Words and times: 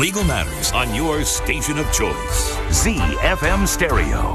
Legal 0.00 0.24
matters 0.24 0.72
on 0.72 0.92
your 0.92 1.22
station 1.22 1.78
of 1.78 1.86
choice. 1.92 2.56
ZFM 2.82 3.64
Stereo. 3.68 4.34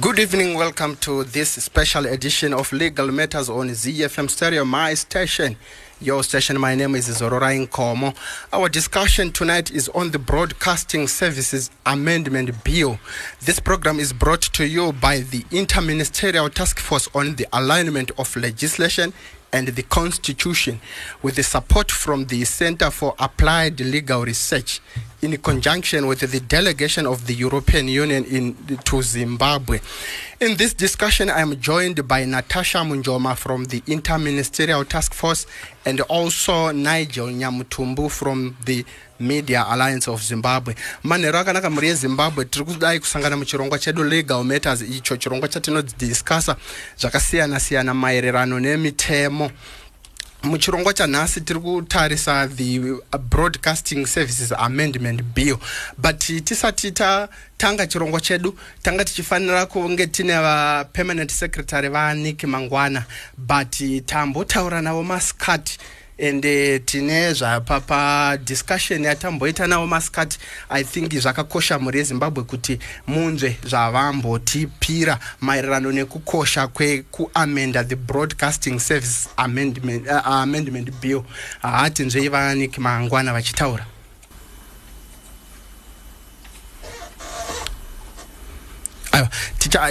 Good 0.00 0.18
evening. 0.18 0.56
Welcome 0.56 0.96
to 0.96 1.24
this 1.24 1.50
special 1.50 2.06
edition 2.06 2.54
of 2.54 2.72
Legal 2.72 3.12
Matters 3.12 3.50
on 3.50 3.68
ZFM 3.68 4.30
Stereo, 4.30 4.64
my 4.64 4.94
station. 4.94 5.56
Your 6.00 6.22
station. 6.22 6.58
My 6.58 6.74
name 6.74 6.94
is 6.94 7.06
Zorora 7.08 7.54
Inkomo. 7.54 8.16
Our 8.50 8.70
discussion 8.70 9.30
tonight 9.30 9.70
is 9.70 9.90
on 9.90 10.10
the 10.10 10.18
Broadcasting 10.18 11.06
Services 11.06 11.70
Amendment 11.84 12.64
Bill. 12.64 12.98
This 13.42 13.60
program 13.60 14.00
is 14.00 14.14
brought 14.14 14.42
to 14.54 14.66
you 14.66 14.94
by 14.94 15.20
the 15.20 15.42
Interministerial 15.50 16.52
Task 16.52 16.80
Force 16.80 17.10
on 17.14 17.34
the 17.34 17.46
Alignment 17.52 18.10
of 18.16 18.34
Legislation 18.36 19.12
and 19.54 19.68
the 19.68 19.82
Constitution 19.84 20.80
with 21.22 21.36
the 21.36 21.42
support 21.44 21.88
from 21.88 22.24
the 22.26 22.44
Center 22.44 22.90
for 22.90 23.14
Applied 23.20 23.78
Legal 23.78 24.24
Research 24.24 24.80
in 25.24 25.36
conjunction 25.38 26.06
with 26.06 26.20
the 26.20 26.40
delegation 26.40 27.06
of 27.06 27.26
the 27.26 27.34
European 27.34 27.88
Union 27.88 28.24
in, 28.24 28.54
to 28.84 29.02
Zimbabwe. 29.02 29.80
In 30.40 30.56
this 30.56 30.74
discussion, 30.74 31.30
I 31.30 31.40
am 31.40 31.58
joined 31.60 32.06
by 32.06 32.24
Natasha 32.24 32.78
Munjoma 32.78 33.36
from 33.36 33.64
the 33.64 33.80
Interministerial 33.82 34.86
Task 34.86 35.14
Force 35.14 35.46
and 35.86 36.00
also 36.02 36.70
Nigel 36.72 37.28
Nyamutumbu 37.28 38.10
from 38.10 38.56
the 38.66 38.84
media 39.18 39.64
alliance 39.68 40.08
of 40.08 40.20
zimbabwe 40.22 40.74
manhero 41.04 41.38
akanaka 41.38 41.70
mhuri 41.70 41.88
yezimbabwe 41.88 42.44
tiri 42.44 42.64
kudai 42.64 43.00
kusangana 43.00 43.36
muchirongwa 43.36 43.78
chedu 43.78 44.04
legal 44.04 44.44
matters 44.44 44.82
icho 44.82 45.16
chirongwa 45.16 45.48
chatinodhiskasa 45.48 46.56
zvakasiyana-siyana 46.98 47.94
maererano 47.94 48.60
nemitemo 48.60 49.50
muchirongwa 50.44 50.92
chanhasi 50.94 51.40
tiri 51.40 51.60
kutarisa 51.60 52.48
the 52.48 52.80
broadcasting 53.30 54.06
services 54.06 54.52
amendment 54.52 55.22
bill 55.22 55.56
but 55.98 56.18
tisati 56.18 56.90
tatanga 56.92 57.86
chirongwa 57.86 58.20
chedu 58.20 58.58
tanga 58.82 59.04
tichifanira 59.04 59.66
kunge 59.66 60.06
tine 60.06 60.32
vapermanent 60.38 61.30
secretary 61.32 61.88
vanik 61.88 62.44
mangwana 62.44 63.04
but 63.38 63.76
tambotaura 64.06 64.82
navo 64.82 65.02
masikati 65.02 65.78
ende 66.18 66.78
tine 66.78 67.32
zvapa 67.32 67.80
padiscussion 67.80 69.04
yatamboita 69.04 69.66
navo 69.66 69.86
masikati 69.86 70.38
i 70.68 70.84
think 70.84 71.14
zvakakosha 71.14 71.78
mhuri 71.78 71.98
yezimbabwe 71.98 72.44
kuti 72.44 72.78
munzwe 73.06 73.56
zvavambotipira 73.64 75.18
maererano 75.40 75.92
nekukosha 75.92 76.66
kwekuamenda 76.66 77.84
the 77.84 77.96
broadcasting 77.96 78.78
service 78.78 79.28
amendment, 79.36 80.06
uh, 80.06 80.26
amendment 80.26 80.90
bill. 81.00 81.22
Hatinzvei 81.62 82.28
vaniki 82.28 82.80
mangwana 82.80 83.32
vachitaura. 83.32 83.86
Aiwa 89.12 89.28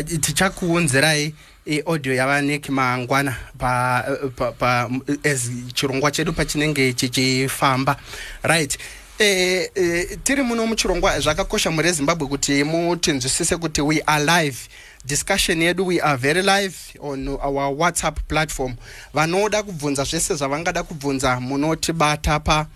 tichakuunzirai 0.03 1.25
ticha 1.25 1.52
audio 1.85 2.13
yavaneki 2.13 2.71
mangwana 2.71 3.35
pa, 3.57 4.03
pa, 4.35 4.51
pa, 4.51 4.89
as 5.23 5.49
chirongwa 5.73 6.11
chedu 6.11 6.33
pachinenge 6.33 6.93
chichifamba 6.93 7.95
right. 8.43 8.77
E, 9.19 9.69
e, 9.75 10.17
tiri 10.23 10.43
muno 10.43 10.67
muchirongwa 10.67 11.19
zvakakosha 11.19 11.71
mhuri 11.71 11.87
yezimbabwe 11.87 12.27
kuti 12.27 12.63
mutinzwisise 12.63 13.57
kuti 13.57 13.81
we 13.81 14.03
are 14.05 14.25
live. 14.25 14.57
Discussion 15.05 15.61
yedu 15.61 15.85
we 15.85 15.99
are 16.01 16.17
very 16.17 16.41
live 16.41 16.75
on 16.99 17.27
our 17.27 17.69
whatsapp 17.75 18.19
platform. 18.27 18.75
Vanoda 19.13 19.63
kubvunza 19.63 20.03
zvese 20.03 20.35
zvavangada 20.35 20.83
kubvunza 20.83 21.39
munotibata 21.39 22.39
pa 22.39 22.67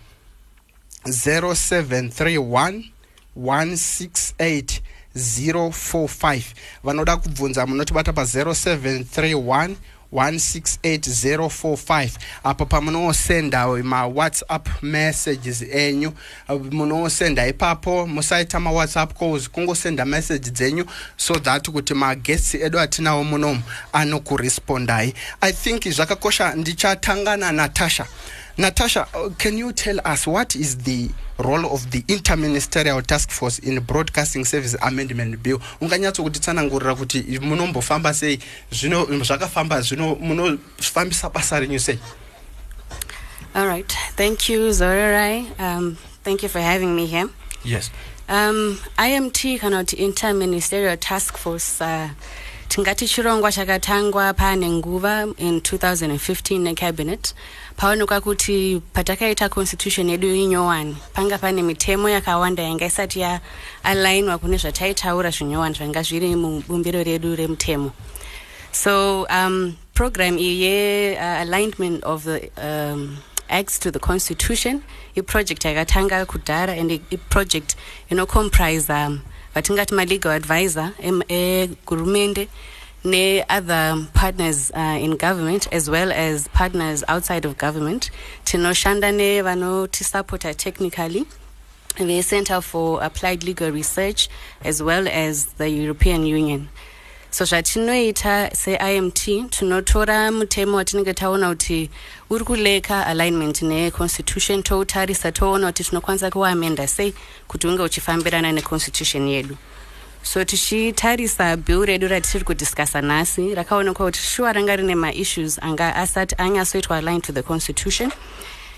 0731 1.05 2.83
168 3.37 4.81
045 5.17 6.41
vanoda 6.83 7.17
kubvunza 7.17 7.65
munotibata 7.65 8.11
pa0731 8.11 9.75
168045 10.13 12.09
apo 12.43 12.65
pamunosenda 12.65 13.67
mawhatsapp 13.67 14.67
messages 14.83 15.61
enyu 15.61 16.13
munosenda 16.71 17.47
ipapo 17.47 18.07
musaita 18.07 18.59
mawhatsapp 18.59 19.19
calls 19.19 19.49
kungosenda 19.49 20.05
message 20.05 20.49
dzenyu 20.49 20.85
so 21.17 21.39
that 21.39 21.69
kuti 21.69 21.93
maguests 21.93 22.55
edu 22.55 22.79
atinawo 22.79 23.23
munomu 23.23 23.61
anokurespondai 23.93 25.13
i 25.41 25.53
think 25.53 25.89
zvakakosha 25.89 26.55
ndichatanga 26.55 27.37
nanatasha 27.37 28.05
natasha 28.57 29.07
uh, 29.13 29.29
can 29.37 29.57
you 29.57 29.71
tell 29.71 29.99
us 30.05 30.27
what 30.27 30.55
is 30.55 30.77
the 30.77 31.09
role 31.39 31.71
of 31.71 31.91
the 31.91 32.01
interministerial 32.03 33.05
task 33.05 33.29
force 33.29 33.59
in 33.59 33.79
broadcasting 33.79 34.45
service 34.45 34.75
amendment 34.81 35.41
bill? 35.43 35.59
Unganyatsokutitsanangurira 35.81 36.95
kuti 36.95 37.39
munombofamba 37.39 38.13
sei? 38.13 38.39
Zvino 38.71 39.05
zvakafamba 39.05 39.81
zvino 39.81 40.15
munofambisa 40.15 41.29
basa 41.29 41.59
renyu 41.59 41.79
sei? 41.79 41.99
All 43.53 43.67
right. 43.67 43.91
Thank 44.15 44.49
you 44.49 44.69
zorerai 44.69 45.59
um, 45.59 45.97
thank 46.23 46.43
you 46.43 46.49
for 46.49 46.59
having 46.59 46.95
me 46.95 47.05
here. 47.05 47.29
Yes. 47.63 47.91
Um, 48.29 48.79
imt 48.97 49.59
kana 49.59 49.83
kuti 49.83 49.97
interministerial 49.97 50.97
task 50.99 51.37
force 51.37 51.81
uh, 51.81 52.09
tingati 52.67 53.07
chirongwa 53.07 53.51
chakatangwa 53.51 54.33
paane 54.33 54.69
nguva 54.69 55.33
in 55.37 55.59
2015 55.59 56.59
necabinet 56.59 57.33
paonekwa 57.77 58.21
kuti 58.21 58.81
patakaita 58.93 59.49
constitution 59.49 60.09
yedu 60.09 60.35
inyowani 60.35 60.97
panga 61.13 61.37
pane 61.37 61.61
mitemo 61.61 62.09
yakawanda 62.09 62.63
yanga 62.63 62.85
isati 62.85 63.19
yaalainwa 63.19 64.37
kune 64.37 64.57
zvataitaura 64.57 65.29
zvinyowani 65.29 65.75
zvanga 65.75 66.01
zviri 66.01 66.35
mubumbiro 66.35 67.03
redu 67.03 67.35
remutemo. 67.35 67.91
So 68.71 69.27
um, 69.29 69.77
program 69.93 70.37
iyi 70.37 70.61
yealignment 70.61 72.03
uh, 72.03 72.13
of 72.13 72.23
the 72.23 72.49
um, 72.57 73.17
acts 73.49 73.77
to 73.79 73.91
the 73.91 73.99
constitution 73.99 74.81
iproject 75.15 75.65
yakatanga 75.65 76.25
kudhara 76.25 76.73
and 76.73 76.91
iproject 76.91 77.75
inocomprise 78.09 78.89
um, 78.89 79.21
vatingati 79.55 79.93
malegal 79.93 80.31
advisor 80.31 80.91
egurumende 81.29 82.41
e 82.41 82.47
ne-other 83.07 84.05
partners 84.13 84.71
uh, 84.75 84.97
in 85.01 85.15
government 85.17 85.67
as 85.71 85.89
well 85.89 86.11
as 86.11 86.47
partners 86.49 87.03
outside 87.07 87.45
of 87.45 87.57
government. 87.57 88.11
Tinoshanda 88.45 89.11
nevanotisupporta 89.11 90.55
technically. 90.55 91.25
The 91.97 92.21
center 92.21 92.61
for 92.61 93.01
applied 93.03 93.43
legal 93.43 93.71
research 93.71 94.29
as 94.63 94.83
well 94.83 95.07
as 95.07 95.45
the 95.57 95.67
european 95.69 96.25
union. 96.27 96.69
So 97.31 97.43
zvatinoita 97.45 98.51
seimt 98.55 99.49
tinotora 99.49 100.31
mutemo 100.31 100.77
watinenge 100.77 101.13
taona 101.13 101.49
kuti 101.49 101.89
uri 102.29 102.45
kuleka 102.45 103.05
alignment 103.07 103.61
neconstitution 103.61 104.63
toutarisa 104.63 105.31
toona 105.31 105.67
kuti 105.67 105.83
tinokwanisa 105.83 106.29
kuamenda 106.31 106.87
sei 106.87 107.13
kuti 107.47 107.67
unge 107.67 107.81
uchifambirana 107.83 108.51
neconstitution 108.51 109.27
yedu 109.27 109.57
so 110.27 110.43
tichitarisa 110.43 111.55
bill 111.57 111.85
redu 111.85 112.07
ratiri 112.07 112.43
kudhiskasa 112.43 113.01
nhasi 113.01 113.55
rakaonekwa 113.55 114.05
kuti 114.05 114.19
shuwa 114.19 114.53
ranga 114.53 114.75
rine 114.75 114.95
maissues 114.95 115.59
anga 115.63 115.95
asati 115.95 116.35
anyatsoitwa 116.37 116.97
aligned 116.97 117.23
to 117.23 117.31
the 117.31 117.43
constitution. 117.43 118.11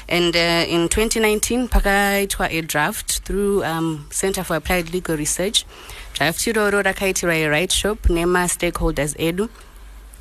And 0.08 0.36
uh, 0.36 0.74
in 0.74 0.88
2019 0.90 1.68
pakaitwa 1.68 2.68
draft 2.68 3.26
through 3.26 3.64
um, 3.64 4.06
center 4.12 4.44
for 4.44 4.58
applied 4.58 4.94
legal 4.94 5.18
research. 5.18 5.66
Draft 6.14 6.48
iroro 6.48 6.84
rakaitirwa 6.84 7.36
iright 7.36 7.72
shop 7.72 8.09
nemastakeholders 8.09 9.16
edu. 9.18 9.50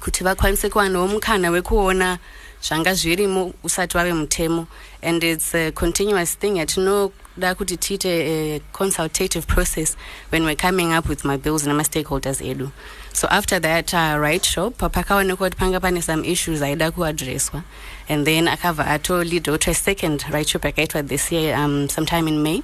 Kuti 0.00 0.24
vakwanise 0.24 0.70
kuwanawo 0.70 1.08
mukana 1.08 1.50
wekuona 1.50 2.18
zvanga 2.62 2.94
zvirimo 2.94 3.52
usati 3.62 3.96
wave 3.96 4.12
mutemo. 4.12 4.66
And 5.02 5.22
its 5.22 5.54
a 5.54 5.72
continuous 5.72 6.38
thing 6.38 6.56
yatinoda 6.56 7.12
kuti 7.38 7.76
tiite 7.76 8.06
a 8.06 8.60
consultative 8.72 9.46
process 9.46 9.96
when 10.30 10.44
we're 10.44 10.54
coming 10.56 10.92
up 10.92 11.08
with 11.08 11.22
mabills 11.24 11.66
nemastakeholders 11.66 12.40
edu. 12.42 12.70
So 13.12 13.28
after 13.30 13.58
that 13.60 13.94
uh, 13.94 14.16
right 14.18 14.44
shop 14.44 14.78
pakaonekwa 14.78 15.36
kuti 15.36 15.56
panga 15.56 15.80
pane 15.80 16.02
some 16.02 16.24
issues 16.24 16.62
aida 16.62 16.90
kuadresswa 16.90 17.62
and 18.08 18.26
then 18.26 18.46
akabva 18.46 18.84
atolidwa 18.86 19.58
kuti 19.58 19.74
second 19.74 20.24
right 20.30 20.48
shop 20.48 20.62
yakaitwa 20.62 21.08
this 21.08 21.32
year 21.32 21.56
um, 21.56 21.88
sometime 21.88 22.28
in 22.28 22.42
may. 22.42 22.62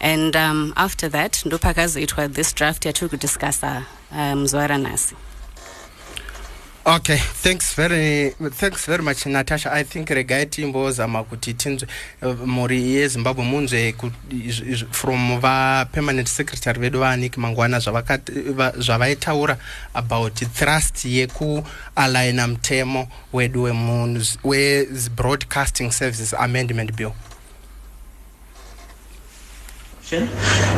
And 0.00 0.36
um, 0.36 0.72
after 0.76 1.08
that 1.08 1.32
ndopakazoitwa 1.44 2.32
this 2.34 2.52
draft 2.54 2.84
yatiri 2.86 3.08
kudiscasa 3.08 3.84
um, 4.12 4.46
zuva 4.46 4.66
ranhasi 4.66 5.14
okay 6.88 7.18
thanks 7.18 7.74
very 7.74 8.30
thanks 8.50 8.86
very 8.86 9.02
much 9.02 9.26
natasha. 9.26 9.70
I 9.70 9.82
think 9.82 10.08
regai 10.08 10.46
timbozama 10.46 11.24
kuti 11.24 11.54
tinzwe 11.54 11.88
uh, 12.22 12.34
mhuri 12.46 12.94
yezimbabwe 12.94 13.44
munzwe 13.44 13.94
from 14.90 15.40
vapermanent 15.40 16.28
secretary 16.28 16.80
vedu 16.80 17.00
vaanik 17.00 17.36
mangwana 17.36 17.78
zvavaitaura 18.78 19.58
about 19.94 20.34
thrust 20.54 21.04
yekualigna 21.04 22.46
mutemo 22.48 23.08
wedu 23.32 23.62
webroadcasting 24.44 25.90
services 25.92 26.34
amendment 26.34 26.96
bill. 26.96 27.12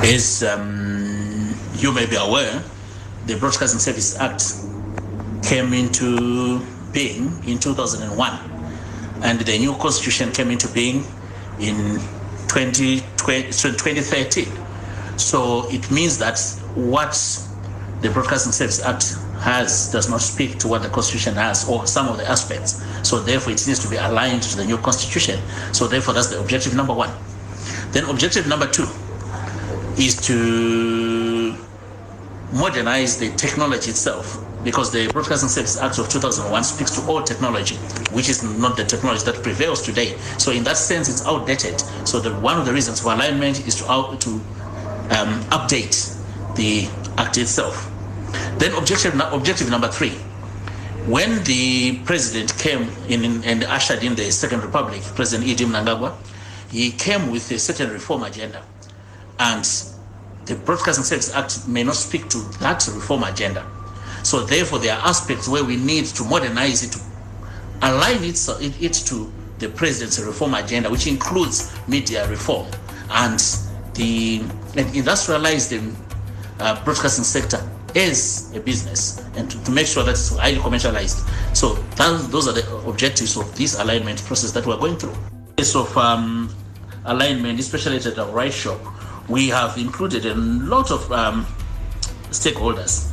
As 0.02 0.42
um, 0.42 1.54
you 1.78 1.92
may 1.92 2.06
be 2.06 2.16
aware, 2.16 2.64
the 3.26 3.36
Broadcasting 3.36 3.78
Service 3.78 4.18
Act 4.18 4.42
came 5.42 5.72
into 5.72 6.60
being 6.92 7.42
in 7.46 7.58
2001 7.58 8.38
and 9.22 9.40
the 9.40 9.58
new 9.58 9.74
constitution 9.76 10.32
came 10.32 10.50
into 10.50 10.68
being 10.68 11.04
in 11.58 12.00
20, 12.48 13.00
2013 13.16 14.46
so 15.16 15.68
it 15.70 15.90
means 15.90 16.18
that 16.18 16.38
what 16.74 17.12
the 18.00 18.08
broadcasting 18.10 18.52
service 18.52 18.82
act 18.82 19.16
has 19.40 19.90
does 19.92 20.08
not 20.08 20.20
speak 20.20 20.58
to 20.58 20.68
what 20.68 20.82
the 20.82 20.88
constitution 20.88 21.34
has 21.34 21.68
or 21.68 21.86
some 21.86 22.08
of 22.08 22.16
the 22.16 22.28
aspects. 22.28 22.82
So 23.06 23.20
therefore 23.20 23.52
it 23.52 23.66
needs 23.66 23.80
to 23.80 23.88
be 23.88 23.96
aligned 23.96 24.42
to 24.42 24.56
the 24.56 24.64
new 24.64 24.78
constitution. 24.78 25.40
So 25.72 25.86
therefore 25.86 26.14
that's 26.14 26.28
the 26.28 26.40
objective 26.40 26.74
number 26.74 26.94
one. 26.94 27.10
Then 27.92 28.04
objective 28.04 28.46
number 28.46 28.66
two 28.66 28.86
is 29.98 30.16
to 30.26 31.56
modernize 32.52 33.18
the 33.18 33.30
technology 33.36 33.90
itself 33.90 34.44
because 34.64 34.92
the 34.92 35.08
Broadcasting 35.12 35.48
Service 35.48 35.78
Act 35.78 35.98
of 35.98 36.08
2001 36.08 36.64
speaks 36.64 36.90
to 36.92 37.06
all 37.08 37.22
technology, 37.22 37.76
which 38.12 38.28
is 38.28 38.42
not 38.42 38.76
the 38.76 38.84
technology 38.84 39.24
that 39.24 39.42
prevails 39.42 39.82
today. 39.82 40.16
So 40.38 40.52
in 40.52 40.64
that 40.64 40.76
sense, 40.76 41.08
it's 41.08 41.26
outdated. 41.26 41.80
So 42.06 42.20
the, 42.20 42.34
one 42.40 42.58
of 42.58 42.66
the 42.66 42.72
reasons 42.72 43.00
for 43.00 43.12
alignment 43.12 43.66
is 43.66 43.76
to, 43.76 43.90
out, 43.90 44.20
to 44.20 44.30
um, 44.30 45.40
update 45.50 46.16
the 46.56 46.88
act 47.16 47.38
itself. 47.38 47.90
Then 48.58 48.74
objective, 48.74 49.18
objective 49.32 49.70
number 49.70 49.88
three, 49.88 50.12
when 51.06 51.42
the 51.44 51.98
president 52.04 52.56
came 52.58 52.82
in, 53.08 53.42
and 53.44 53.64
ushered 53.64 54.04
in 54.04 54.14
the 54.14 54.30
Second 54.30 54.62
Republic, 54.62 55.00
President 55.14 55.48
Idi 55.48 55.66
Mnangagwa, 55.66 56.14
he 56.70 56.92
came 56.92 57.30
with 57.30 57.50
a 57.50 57.58
certain 57.58 57.90
reform 57.90 58.22
agenda. 58.22 58.62
And 59.38 59.64
the 60.44 60.54
Broadcasting 60.56 61.04
Service 61.04 61.34
Act 61.34 61.66
may 61.66 61.82
not 61.82 61.96
speak 61.96 62.28
to 62.28 62.38
that 62.60 62.86
reform 62.92 63.24
agenda. 63.24 63.66
So 64.22 64.44
therefore, 64.44 64.78
there 64.78 64.94
are 64.94 65.08
aspects 65.08 65.48
where 65.48 65.64
we 65.64 65.76
need 65.76 66.06
to 66.06 66.24
modernize 66.24 66.82
it, 66.82 66.92
to 66.92 67.00
align 67.82 68.22
it, 68.22 68.38
it, 68.60 68.82
it 68.82 68.92
to 69.06 69.32
the 69.58 69.68
president's 69.68 70.18
reform 70.20 70.54
agenda, 70.54 70.90
which 70.90 71.06
includes 71.06 71.76
media 71.88 72.28
reform 72.28 72.66
and 73.10 73.38
the 73.94 74.40
and 74.76 74.86
industrialize 74.94 75.68
the 75.68 76.62
uh, 76.62 76.82
broadcasting 76.84 77.24
sector 77.24 77.60
as 77.96 78.52
a 78.54 78.60
business 78.60 79.24
and 79.36 79.50
to, 79.50 79.62
to, 79.64 79.70
make 79.72 79.86
sure 79.86 80.04
that 80.04 80.12
it's 80.12 80.36
highly 80.36 80.58
commercialized. 80.60 81.26
So 81.54 81.74
that, 81.96 82.28
those 82.30 82.46
are 82.46 82.52
the 82.52 82.76
objectives 82.86 83.36
of 83.36 83.56
this 83.56 83.78
alignment 83.80 84.22
process 84.24 84.52
that 84.52 84.64
we're 84.64 84.76
going 84.76 84.96
through. 84.96 85.14
Case 85.56 85.74
of 85.74 85.96
um, 85.96 86.54
alignment, 87.04 87.58
especially 87.58 87.96
at 87.96 88.04
the 88.04 88.26
right 88.26 88.52
shop, 88.52 88.78
we 89.28 89.48
have 89.48 89.76
included 89.76 90.26
a 90.26 90.34
lot 90.34 90.90
of 90.92 91.10
um, 91.10 91.44
stakeholders 92.30 93.09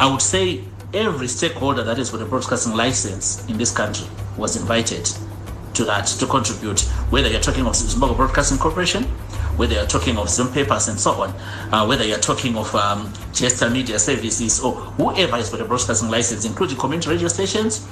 I 0.00 0.10
would 0.10 0.22
say 0.22 0.64
every 0.92 1.28
stakeholder 1.28 1.82
that 1.84 1.98
is 1.98 2.12
with 2.12 2.22
a 2.22 2.24
broadcasting 2.24 2.74
license 2.74 3.46
in 3.48 3.58
this 3.58 3.72
country 3.72 4.06
was 4.36 4.56
invited 4.56 5.08
to 5.74 5.84
that 5.84 6.06
to 6.06 6.26
contribute, 6.26 6.80
whether 7.10 7.28
you're 7.28 7.40
talking 7.40 7.66
of 7.66 7.74
Zimbabwe 7.76 8.16
Broadcasting 8.16 8.58
Corporation, 8.58 9.04
whether 9.56 9.74
you're 9.74 9.86
talking 9.86 10.16
of 10.16 10.28
Zoom 10.28 10.52
Papers 10.52 10.88
and 10.88 10.98
so 10.98 11.12
on, 11.22 11.30
uh, 11.72 11.84
whether 11.86 12.04
you're 12.04 12.18
talking 12.18 12.56
of 12.56 12.72
um, 12.74 13.12
Chester 13.32 13.70
Media 13.70 13.98
Services 13.98 14.60
or 14.60 14.72
whoever 14.72 15.36
is 15.36 15.50
with 15.50 15.60
a 15.60 15.64
broadcasting 15.64 16.10
license, 16.10 16.44
including 16.44 16.76
community 16.76 17.10
radio 17.10 17.28
stations, 17.28 17.86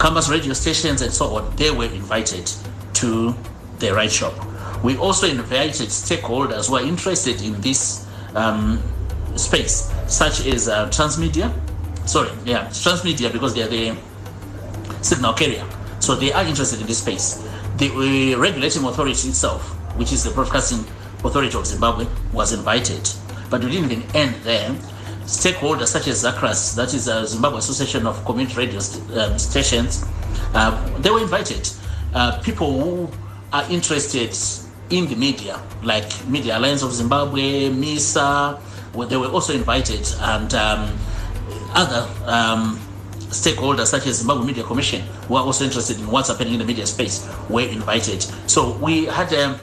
campus 0.00 0.28
radio 0.28 0.52
stations, 0.52 1.02
and 1.02 1.12
so 1.12 1.36
on, 1.36 1.56
they 1.56 1.70
were 1.70 1.86
invited 1.86 2.50
to 2.94 3.34
the 3.78 3.92
right 3.92 4.10
shop. 4.10 4.34
We 4.82 4.96
also 4.96 5.26
invited 5.26 5.88
stakeholders 5.88 6.68
who 6.68 6.76
are 6.76 6.82
interested 6.82 7.40
in 7.42 7.60
this 7.60 8.06
um, 8.34 8.82
space, 9.36 9.92
such 10.06 10.46
as 10.46 10.68
uh, 10.68 10.88
transmedia. 10.88 11.52
Sorry, 12.06 12.30
yeah, 12.44 12.66
transmedia 12.68 13.32
because 13.32 13.54
they 13.54 13.62
are 13.62 13.68
the 13.68 13.96
signal 15.02 15.34
carrier. 15.34 15.64
So 16.00 16.14
they 16.14 16.32
are 16.32 16.44
interested 16.44 16.80
in 16.80 16.86
this 16.86 16.98
space. 16.98 17.42
The 17.78 18.34
uh, 18.34 18.38
regulating 18.38 18.84
authority 18.84 19.28
itself, 19.28 19.62
which 19.96 20.12
is 20.12 20.24
the 20.24 20.30
Broadcasting 20.30 20.84
Authority 21.24 21.56
of 21.56 21.66
Zimbabwe, 21.66 22.06
was 22.32 22.52
invited. 22.52 23.08
But 23.50 23.64
we 23.64 23.70
didn't 23.70 23.90
even 23.90 24.16
end 24.16 24.34
there. 24.44 24.70
Stakeholders 25.24 25.88
such 25.88 26.08
as 26.08 26.22
ZACRAS, 26.22 26.76
that 26.76 26.92
is 26.92 27.06
the 27.06 27.14
uh, 27.14 27.24
Zimbabwe 27.24 27.58
Association 27.58 28.06
of 28.06 28.22
Community 28.26 28.54
Radio 28.56 28.80
um, 29.16 29.38
Stations, 29.38 30.04
uh, 30.52 30.98
they 30.98 31.10
were 31.10 31.22
invited. 31.22 31.66
Uh, 32.12 32.38
people 32.42 32.78
who 32.78 33.10
are 33.52 33.64
interested 33.70 34.36
in 34.90 35.06
the 35.06 35.16
media, 35.16 35.58
like 35.82 36.04
Media 36.28 36.58
Alliance 36.58 36.82
of 36.82 36.92
Zimbabwe, 36.92 37.70
MISA, 37.70 38.60
they 38.94 39.16
were 39.16 39.28
also 39.28 39.52
invited, 39.52 40.06
and 40.20 40.54
um, 40.54 40.96
other 41.74 42.08
um, 42.26 42.78
stakeholders 43.30 43.86
such 43.88 44.06
as 44.06 44.18
Zimbabwe 44.18 44.46
Media 44.46 44.62
Commission, 44.64 45.00
who 45.28 45.36
are 45.36 45.44
also 45.44 45.64
interested 45.64 45.98
in 45.98 46.10
what's 46.10 46.28
happening 46.28 46.54
in 46.54 46.58
the 46.60 46.64
media 46.64 46.86
space, 46.86 47.28
were 47.50 47.68
invited. 47.68 48.22
So 48.48 48.76
we 48.78 49.06
had 49.06 49.32
a, 49.32 49.60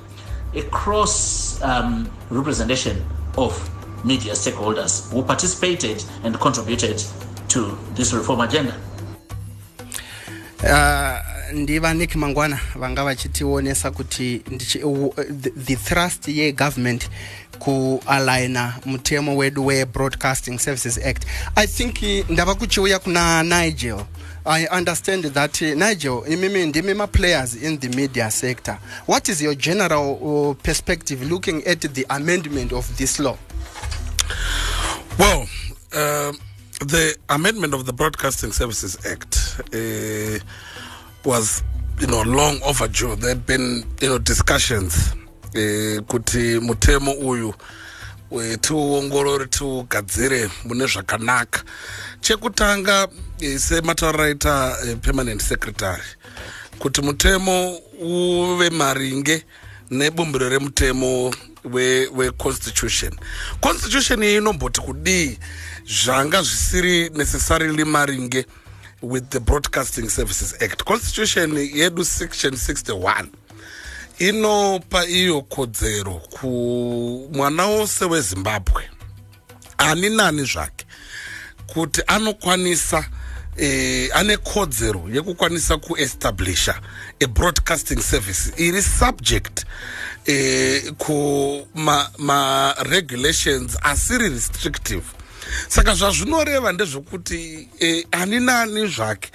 a 0.54 0.62
cross 0.63 1.62
um, 1.62 2.10
representation 2.30 3.04
of 3.38 3.69
media 4.06 4.33
stakeholders 4.33 5.12
who 5.12 5.24
participated 5.24 6.04
and 6.24 6.38
contributed 6.39 7.04
to 7.50 7.77
this 7.94 8.13
reform 8.13 8.42
agenda. 8.42 8.75
Uh, 10.63 11.31
nick 11.53 12.15
mangwana 12.15 12.59
vanga 12.75 13.03
vachitionesa 13.03 13.92
kuti 13.92 14.42
the 15.65 15.75
thrust 15.75 16.27
yegovernment 16.27 17.09
kualigna 17.59 18.74
mutemo 18.86 19.38
wedu 19.38 19.65
webroadcasting 19.65 20.57
services 20.59 20.98
act. 20.98 21.25
I 21.56 21.68
think 21.68 22.01
ndava 22.30 22.56
kuchiuya 22.56 23.00
kuna 23.00 23.44
nigel. 23.44 24.06
I 24.45 24.65
understand 24.68 25.33
that 25.33 25.62
nigel 25.62 26.24
imimi 26.27 26.65
ndimi 26.65 26.94
maplayers 26.94 27.56
in 27.56 27.77
the 27.80 27.89
media 27.89 28.31
sector. 28.31 28.77
What 29.06 29.30
is 29.30 29.42
your 29.42 29.56
general 29.56 30.18
uh, 30.21 30.56
perspective 30.63 31.30
looking 31.30 31.63
at 31.68 31.81
the 31.81 32.06
amendment 32.09 32.74
of 32.74 32.98
this 32.98 33.19
law? 33.19 33.38
Well 35.19 35.48
uh, 35.94 36.33
the 36.80 37.15
amendment 37.30 37.74
of 37.74 37.86
the 37.86 37.94
broadcasting 37.94 38.51
services 38.51 38.98
act 39.05 39.38
uh, 39.74 40.39
was 41.25 41.63
you 42.00 42.08
know 42.08 42.22
long 42.24 42.60
overdue. 42.63 43.16
There 43.16 43.30
had 43.30 43.46
been 43.46 43.86
you 44.01 44.10
know 44.10 44.20
discussions 44.20 45.13
eh, 45.54 46.00
kuti 46.08 46.60
mutemo 46.60 47.12
uyu 47.12 47.54
eh, 48.32 48.58
tiuongorore 48.62 49.46
tiugadzire 49.46 50.50
mune 50.66 50.86
zvakanaka. 50.88 51.63
Chekutanga 52.22 53.08
eh, 53.40 53.60
sematauriro 53.60 54.24
aita 54.24 54.78
permanent 55.01 55.42
secretary 55.42 56.04
kuti 56.80 57.01
mutemo 57.01 57.80
uve 58.01 58.70
maringe 58.70 59.44
nebumbiro 59.92 60.50
remutemo 60.50 61.34
weconstitution 61.63 63.12
we 63.12 63.58
constitution 63.62 64.24
iyi 64.24 64.38
inomboti 64.38 64.82
kudii? 64.82 65.38
Zvanga 65.86 66.42
zvisiri 66.42 67.10
necessarily 67.10 67.84
maringe 67.84 68.46
with 69.01 69.29
the 69.29 69.39
broadcasting 69.39 70.10
services 70.10 70.53
act. 70.62 70.86
Constitution 70.86 71.51
yedu 71.51 72.05
section 72.05 72.53
61 72.53 73.27
inopa 74.20 75.05
iyo 75.05 75.41
kodzero 75.41 76.13
kumwana 76.13 77.65
wose 77.65 78.05
wezimbabwe 78.05 78.89
ani 79.77 80.10
nani 80.10 80.46
zvake 80.46 80.86
kuti 81.67 82.01
anokwanisa 82.08 83.05
eh, 83.58 84.10
ane 84.13 84.38
kodzero 84.38 85.10
yekukwanisa 85.13 85.77
kuestablisha 85.77 86.81
abroadcasting 87.24 88.01
service. 88.01 88.51
Iri 88.58 88.81
subject 88.81 89.65
eh, 90.25 90.93
kumaregulations 90.98 93.74
ma 93.74 93.84
asiri 93.84 94.29
restrictive 94.29 95.03
saka 95.67 95.96
zvazvinoreva 95.96 96.72
ndezvekuti 96.72 97.67
e, 97.79 98.05
ani 98.12 98.39
nani 98.39 98.88
zvake 98.88 99.31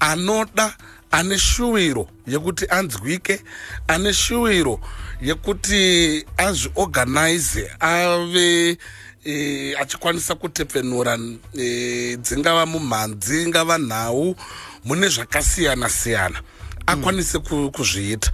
anoda 0.00 0.74
ane 1.10 1.38
shuwiro 1.38 2.08
yekuti 2.26 2.66
anzwike 2.68 3.40
ane 3.88 4.12
shuwiro 4.12 4.80
yekuti 5.20 6.24
azviorganize 6.36 7.70
ave 7.80 8.78
e, 9.24 9.74
achikwanisa 9.80 10.34
kutepfenura 10.34 11.18
e, 11.58 12.16
dzingava 12.16 12.66
mumhanzi 12.66 13.42
ingava 13.42 13.78
nhau 13.78 14.36
mune 14.84 15.08
zvakasiyana 15.08 15.88
siyana 15.88 16.40
akwanise 16.86 17.38
kuzviita. 17.38 18.30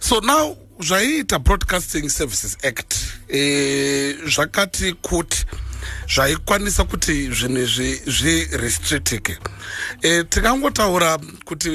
So 0.00 0.20
now 0.20 0.56
zvaiita 0.80 1.38
broadcasting 1.38 2.08
services 2.08 2.56
act 2.64 2.94
e, 3.28 4.16
zvakati 4.26 4.92
kuti 4.92 5.44
zvaikwanisa 6.14 6.84
kuti 6.84 7.30
zvinhu 7.34 7.58
izvi 7.58 8.02
zvirestrictike 8.06 9.38
e, 10.02 10.24
tingangotaura 10.24 11.18
kuti 11.44 11.70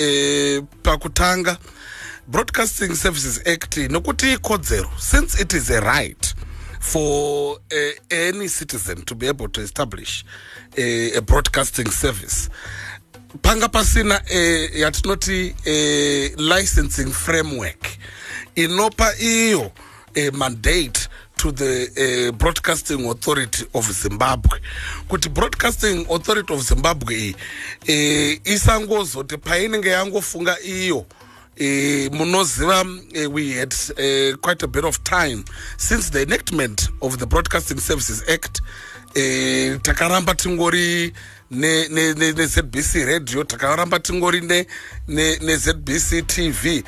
e, 0.00 0.62
pakutanga 0.82 1.56
broadcasting 2.26 2.94
services 2.94 3.40
act 3.46 3.76
nokuti 3.76 4.32
ikodzero 4.32 4.90
since 4.98 5.42
it 5.42 5.52
is 5.52 5.70
a 5.70 5.80
right 5.80 6.34
for 6.80 7.56
uh, 7.72 7.92
any 8.10 8.48
citizen 8.48 9.02
to 9.02 9.14
be 9.14 9.26
able 9.28 9.48
to 9.48 9.60
establish 9.62 10.24
a, 10.76 11.16
a 11.16 11.20
broadcasting 11.20 11.90
service 11.90 12.50
panga 13.42 13.68
pasina 13.68 14.14
uh, 14.14 14.78
yatinoti 14.80 15.54
uh, 15.66 16.40
licensing 16.56 17.10
framework 17.12 17.86
inopa 18.54 19.16
iyo 19.18 19.60
uh, 19.60 20.34
mandate 20.34 21.03
to 21.44 21.52
the 21.52 22.28
uh, 22.28 22.32
broadcasting 22.32 23.06
authority 23.10 23.66
of 23.74 23.84
zimbabwe. 23.92 24.58
Kuti 25.08 25.28
broadcasting 25.28 26.06
authority 26.10 26.52
of 26.54 26.62
zimbabwe 26.62 27.14
iyi 27.14 27.34
uh, 27.88 28.52
isangozoti 28.52 29.36
painenge 29.36 29.88
yangofunga 29.90 30.60
iyo 30.60 31.06
Uh, 31.56 32.10
munoziva 32.12 32.80
uh, 32.82 33.30
we 33.30 33.52
had 33.52 33.72
quite 34.40 34.60
a 34.64 34.66
bit 34.66 34.84
of 34.84 34.98
time 35.04 35.44
since 35.76 36.10
the 36.10 36.22
enactment 36.22 36.88
of 37.00 37.16
the 37.18 37.26
broadcasting 37.26 37.78
services 37.78 38.24
act. 38.28 38.60
Uh, 39.16 39.78
takaramba 39.82 40.34
tingori 40.34 41.12
nezbc 41.50 42.94
ne, 42.94 43.04
ne, 43.04 43.04
radio 43.04 43.44
takaramba 43.44 44.00
tingori 44.00 44.40
nezbc 45.40 46.12
ne, 46.12 46.22
tv 46.22 46.82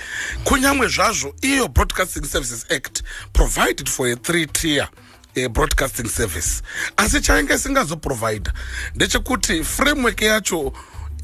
kunyange 0.44 0.88
zvazvo 0.88 1.34
iyo 1.42 1.68
broadcasting 1.68 2.24
services 2.24 2.66
act 2.70 3.02
provided 3.32 3.88
for 3.88 4.08
a 4.08 4.16
three 4.16 4.46
tier 4.46 4.88
uh, 5.36 5.48
broadcasting 5.48 6.08
service. 6.08 6.62
Asi 6.96 7.20
chainge 7.20 7.54
isingazoprovida 7.54 8.52
ndechekuti 8.94 9.64
framework 9.64 10.22
yacho 10.22 10.72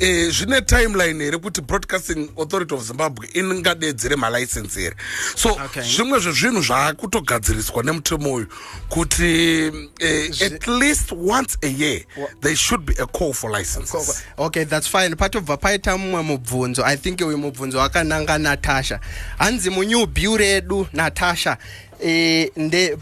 e, 0.02 0.30
zvine 0.30 0.60
timeline 0.60 1.24
here 1.24 1.38
kuti 1.38 1.60
broadcasting 1.60 2.28
authority 2.36 2.74
of 2.74 2.82
zimbabwe 2.82 3.28
ingadedzere 3.34 4.16
malicense 4.16 4.80
here. 4.80 4.96
So 5.36 5.48
zvimwe 5.82 6.18
okay. 6.18 6.32
zvezvinhu 6.32 6.62
zvaakutogadziriswa 6.62 7.82
nemutemo 7.82 8.34
uyu 8.34 8.46
kuti 8.88 9.68
uh, 9.68 10.42
at 10.42 10.68
least 10.68 11.12
once 11.12 11.58
a 11.62 11.68
year 11.68 12.00
there 12.40 12.56
should 12.56 12.86
be 12.86 12.94
a 13.02 13.06
call 13.06 13.32
for 13.32 13.50
licenses. 13.58 14.24
Okay 14.38 14.64
that's 14.64 14.88
fine. 14.88 15.14
Patobva 15.16 15.56
paita 15.56 15.98
mumwe 15.98 16.22
mubvunzo 16.22 16.84
i 16.84 16.96
think 16.96 17.20
uyu 17.20 17.38
mubvunzo 17.38 17.78
wakananga 17.78 18.38
natasha. 18.38 19.00
Hanzi 19.38 19.70
bill 20.06 20.36
redu 20.36 20.86
natasha 20.92 21.58
e, 22.04 22.50
nde 22.56 22.96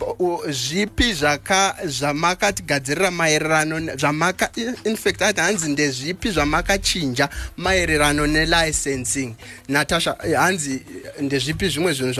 zvipi 0.48 1.12
zvaka 1.12 1.76
zvamakatigadzirira 1.84 3.10
maererano 3.10 3.96
zvamaka 3.96 4.50
infact 4.84 5.22
ati 5.22 5.40
hanzi 5.40 5.70
ndezvipi 5.70 6.30
zvamakachinja 6.30 7.28
maererano 7.56 8.26
nelicensing 8.26 9.34
natasha 9.68 10.16
e, 10.24 10.34
hanzi 10.34 10.82
ndezvipi 11.20 11.68
zvimwe 11.68 11.92
zvinhu 11.92 12.12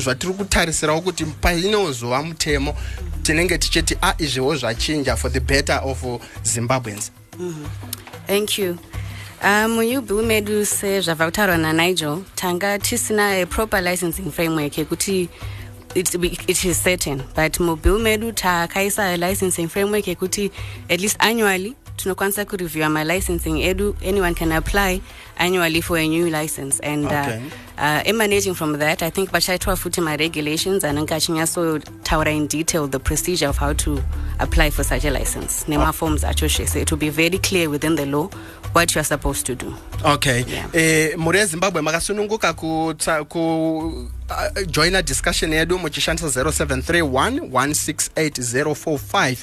zvatiri 0.00 0.32
kutarisirawo 0.32 1.00
kuti 1.00 1.24
painozova 1.24 2.22
mutemo 2.22 2.76
tinenge 3.22 3.58
tichiti 3.58 3.96
a 4.02 4.14
izviwo 4.18 4.56
zvachinja 4.56 5.16
for 5.16 5.32
the 5.32 5.40
better 5.40 5.80
of 5.84 6.04
zimbabweans. 6.44 7.10
Mm 7.38 7.54
-hmm. 7.54 8.26
thank 8.26 8.58
you. 8.58 8.78
Muyubill 9.68 10.20
um, 10.20 10.26
medu 10.26 10.66
sezvabva 10.66 11.26
kutaurwa 11.26 11.58
nanigel 11.58 12.18
tanga 12.34 12.78
tisina 12.78 13.46
proper 13.46 13.82
licensing 13.82 14.30
framework 14.30 14.78
yekuti 14.78 15.28
it, 15.94 16.14
it 16.48 16.64
is 16.64 16.82
certain 16.82 17.22
but 17.34 17.60
mubill 17.60 17.98
medu 17.98 18.32
takaisa 18.32 19.16
licensing 19.16 19.68
framework 19.68 20.06
yekuti 20.06 20.50
at 20.88 21.00
least 21.00 21.16
annually 21.18 21.74
tinokwanisa 21.96 22.44
kureviewa 22.44 22.88
malicensing 22.88 23.62
edu 23.62 23.96
anyone 24.08 24.34
can 24.34 24.52
apply 24.52 25.00
annually 25.40 25.80
for 25.80 25.98
a 25.98 26.06
new 26.06 26.30
license. 26.30 26.78
And 26.80 27.06
uh, 27.06 27.08
okay. 27.08 27.42
uh, 27.78 27.80
uh, 27.80 28.02
emanating 28.04 28.54
from 28.54 28.78
that 28.78 29.02
i 29.02 29.10
think 29.10 29.30
vachaitwa 29.30 29.76
futi 29.76 30.00
maregulations 30.00 30.84
anenge 30.84 31.14
achinyatsotaura 31.14 32.36
in 32.36 32.46
detail 32.46 32.86
the 32.86 32.98
procedure 32.98 33.48
of 33.48 33.56
how 33.56 33.72
to 33.72 34.02
apply 34.38 34.70
for 34.70 34.84
such 34.84 35.04
a 35.04 35.10
license. 35.10 35.64
Nemaforms 35.68 36.24
acho 36.24 36.46
zvese 36.46 36.80
it 36.80 36.90
will 36.90 36.98
be 36.98 37.10
very 37.10 37.38
clear 37.38 37.70
within 37.70 37.96
the 37.96 38.06
law 38.06 38.28
what 38.72 38.94
you 38.94 39.00
are 39.00 39.04
supposed 39.04 39.46
to 39.46 39.54
do. 39.54 39.74
Okay. 40.04 40.44
Yeah. 40.46 40.66
eh, 40.74 41.16
muri 41.16 41.38
yezimbabwe 41.38 41.82
makasununguka 41.82 42.52
ku, 42.56 42.94
ku 43.28 44.08
uh, 44.30 44.48
joina 44.66 45.02
discussion 45.02 45.52
yedu 45.52 45.78
muchishandisa 45.78 46.42
0731168045 46.42 49.36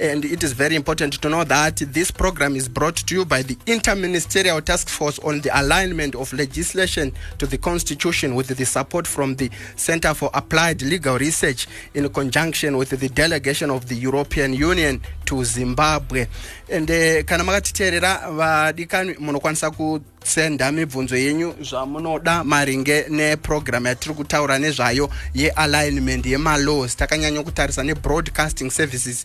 and 0.00 0.24
it 0.24 0.42
is 0.42 0.52
very 0.52 0.76
important 0.76 1.20
to 1.20 1.28
know 1.28 1.44
that 1.44 1.76
this 1.76 2.10
program 2.10 2.56
is 2.56 2.68
brought 2.68 2.96
to 3.06 3.14
you 3.14 3.24
by 3.24 3.42
the 3.42 3.54
interministerial 3.66 4.64
task 4.64 4.88
force 4.88 5.18
on 5.20 5.40
the 5.42 5.50
alignment 5.60 6.14
of 6.14 6.32
legislation 6.32 7.12
to 7.38 7.46
the 7.46 7.58
constitution 7.58 8.34
with 8.34 8.56
the 8.56 8.64
support 8.66 9.06
from 9.08 9.36
the 9.36 9.50
center 9.76 10.14
for 10.14 10.30
applied 10.34 10.82
legal 10.82 11.18
research 11.18 11.66
in 11.94 12.08
conjunction 12.08 12.76
with 12.76 12.90
the 12.90 13.08
delegation 13.08 13.70
of 13.70 13.86
the 13.86 13.94
european 13.94 14.52
union 14.54 15.00
to 15.24 15.44
zimbabwe. 15.44 16.26
And 16.72 16.90
uh, 16.90 17.22
kana 17.24 17.44
makatiteerera 17.44 18.30
vadikani 18.30 19.14
munokwanisa 19.18 19.70
kusenda 19.70 20.72
mibvunzo 20.72 21.16
yenyu 21.16 21.54
zvamunoda 21.60 22.44
maringe 22.44 23.04
neprogramu 23.08 23.86
yatiri 23.86 24.14
kutaura 24.14 24.58
nezvayo 24.58 25.10
yealignment 25.34 26.26
yemalaws. 26.26 26.96
Takanyanya 26.96 27.42
kutarisa 27.42 27.82
nebroadcasting 27.82 28.70
services 28.70 29.24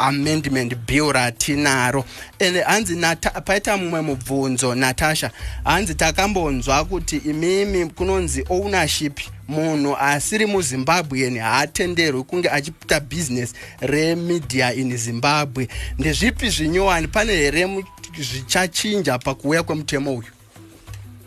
amendment 0.00 0.74
bill 0.86 1.12
ratinaro 1.12 2.04
and 2.40 2.56
hanzi 2.56 2.96
paita 3.44 3.76
mumwe 3.76 4.00
mubvunzo 4.00 4.74
natasha 4.74 5.30
hanzi 5.64 5.94
takambonzwa 5.94 6.84
kuti 6.84 7.16
imimi 7.16 7.86
kunonzi 7.90 8.44
ownership 8.48 9.20
munhu 9.48 9.96
asiri 9.96 10.46
muzimbabwen 10.46 11.38
haatenderwi 11.38 12.22
kunge 12.22 12.50
achiita 12.50 13.00
bhizinesi 13.00 13.54
remedia 13.80 14.74
in 14.74 14.96
zimbabwe. 14.96 15.68
Ndezvipi 15.98 16.50
zvinyowani? 16.50 17.08
Pane 17.08 17.32
here 17.32 17.84
zvichachinja 18.18 19.18
pakuuya 19.18 19.62
kwemutemo 19.62 20.10
uyu? 20.14 20.28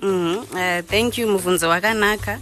Mm 0.02 0.10
-hmm. 0.52 0.80
uh, 0.80 0.86
thank 0.90 1.18
you 1.18 1.28
mubvunzo 1.28 1.70
wakanaka 1.70 2.40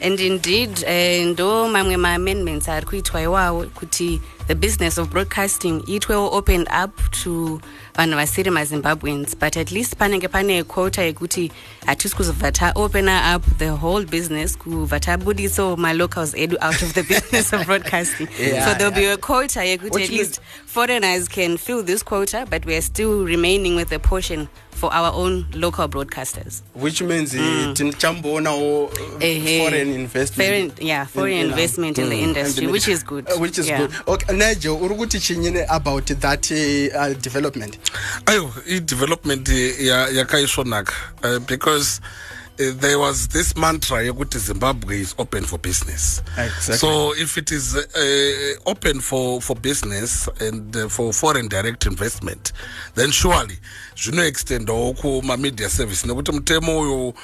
and 0.00 0.20
indeed 0.20 0.70
uh, 0.84 1.26
ndo 1.26 1.68
mamwe 1.68 1.96
maamendments 1.96 2.68
ari 2.68 2.86
kuitwa 2.86 3.22
iwawo 3.22 3.64
kuti 3.64 4.20
the 4.46 4.54
business 4.54 4.98
of 4.98 5.08
broadcasting 5.08 5.82
iitwewo 5.88 6.32
opened 6.32 6.68
up 6.84 7.10
to 7.10 7.60
vanhu 7.94 8.16
vasiri 8.16 8.50
mazimbabweans 8.50 9.36
but 9.36 9.56
at 9.56 9.72
least 9.72 9.96
panenge 9.96 10.28
pane 10.28 10.62
quota 10.64 11.02
yekuti 11.02 11.52
hatisi 11.86 12.16
kuzobva 12.16 12.52
taopena 12.52 13.36
up 13.36 13.58
the 13.58 13.68
whole 13.70 14.06
business 14.06 14.58
kubva 14.58 15.00
tabudisawo 15.00 15.76
malocals 15.76 16.34
edu 16.34 16.56
out 16.60 16.82
of 16.82 16.92
the 16.92 17.02
business 17.02 17.52
of 17.52 17.66
broadcasting. 17.66 18.28
Yeah, 18.38 18.64
so 18.64 18.74
there'll 18.78 18.92
yeah. 18.92 19.08
be 19.08 19.12
a 19.12 19.16
quota 19.16 19.60
yekuti 19.60 20.02
at 20.04 20.10
least 20.10 20.40
foreigners 20.66 21.28
can 21.28 21.58
fill 21.58 21.82
this 21.82 22.02
quota 22.04 22.46
but 22.50 22.64
weare 22.66 22.82
still 22.82 23.24
remaining 23.24 23.76
with 23.76 23.92
a 23.92 23.98
portion 23.98 24.48
for 24.78 24.92
our 24.94 25.12
own 25.12 25.44
local 25.54 25.88
broadcasters 25.88 26.62
which 26.74 27.02
means 27.02 27.34
mm. 27.34 27.74
tinchambonawo 27.74 28.84
uh, 28.86 29.64
foreign 29.64 29.88
investment 29.92 30.48
foreign, 30.48 30.72
yeah 30.88 31.04
foreign 31.04 31.32
in, 31.38 31.44
in 31.46 31.50
investment 31.50 31.98
in, 31.98 32.04
in 32.04 32.10
the 32.10 32.16
mm. 32.16 32.22
industry 32.28 32.66
which 32.66 32.88
is 32.88 33.02
good 33.04 33.28
uh, 33.28 33.36
which 33.38 33.58
is 33.58 33.68
yeah. 33.68 33.78
good 33.78 33.90
okay 34.06 34.36
nigel 34.36 34.78
uri 34.82 34.94
kuti 34.94 35.18
chinyine 35.20 35.66
about 35.68 36.06
that 36.06 36.50
uh, 36.52 37.00
uh, 37.00 37.14
development 37.20 37.78
ayo 38.26 38.52
i-development 38.66 39.48
yakaisvonaka 39.48 40.92
uh, 41.24 41.38
because 41.46 42.00
Uh, 42.00 42.27
there 42.58 42.98
was 42.98 43.28
this 43.28 43.56
mantra 43.56 44.02
yekuti 44.02 44.38
zimbabwe 44.38 45.00
is 45.00 45.14
open 45.18 45.44
for 45.44 45.58
business 45.58 46.22
exactly. 46.36 46.76
so 46.76 47.14
if 47.14 47.38
it 47.38 47.52
is 47.52 47.76
uh, 47.76 48.70
open 48.70 49.00
for, 49.00 49.40
for 49.40 49.56
business 49.56 50.28
and 50.40 50.76
uh, 50.76 50.88
for 50.88 51.12
foreign 51.12 51.48
direct 51.48 51.86
investment 51.86 52.52
then 52.94 53.10
surely 53.10 53.58
zvinoextendawo 53.96 54.92
kumamedia 54.92 55.68
service 55.68 56.06
nekuti 56.06 56.32
mutemo 56.32 56.80
uyu 56.80 57.14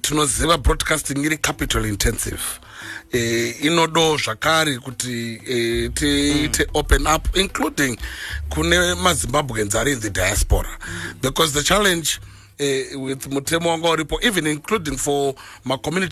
tinoziva 0.00 0.58
broadcasting 0.58 1.24
iri 1.24 1.38
capital 1.38 1.86
intensive 1.86 2.42
eh, 3.12 3.64
inodo 3.64 4.16
zvakare 4.16 4.78
kuti 4.78 5.40
eh, 5.46 5.90
tiite 5.94 6.64
mm. 6.64 6.70
open 6.74 7.06
up 7.06 7.36
including 7.36 7.98
kune 8.48 8.94
mazimbabweans 8.94 9.74
ari 9.74 9.92
in 9.92 10.00
the 10.00 10.10
diaspora 10.10 10.78
mm. 10.80 11.14
because 11.22 11.52
the 11.52 11.62
challenge 11.62 12.20
uh, 12.60 13.00
with 13.00 13.26
mutemo 13.30 13.76
uripo 13.90 14.18
even 14.22 14.46
including 14.46 14.96
for 14.96 15.34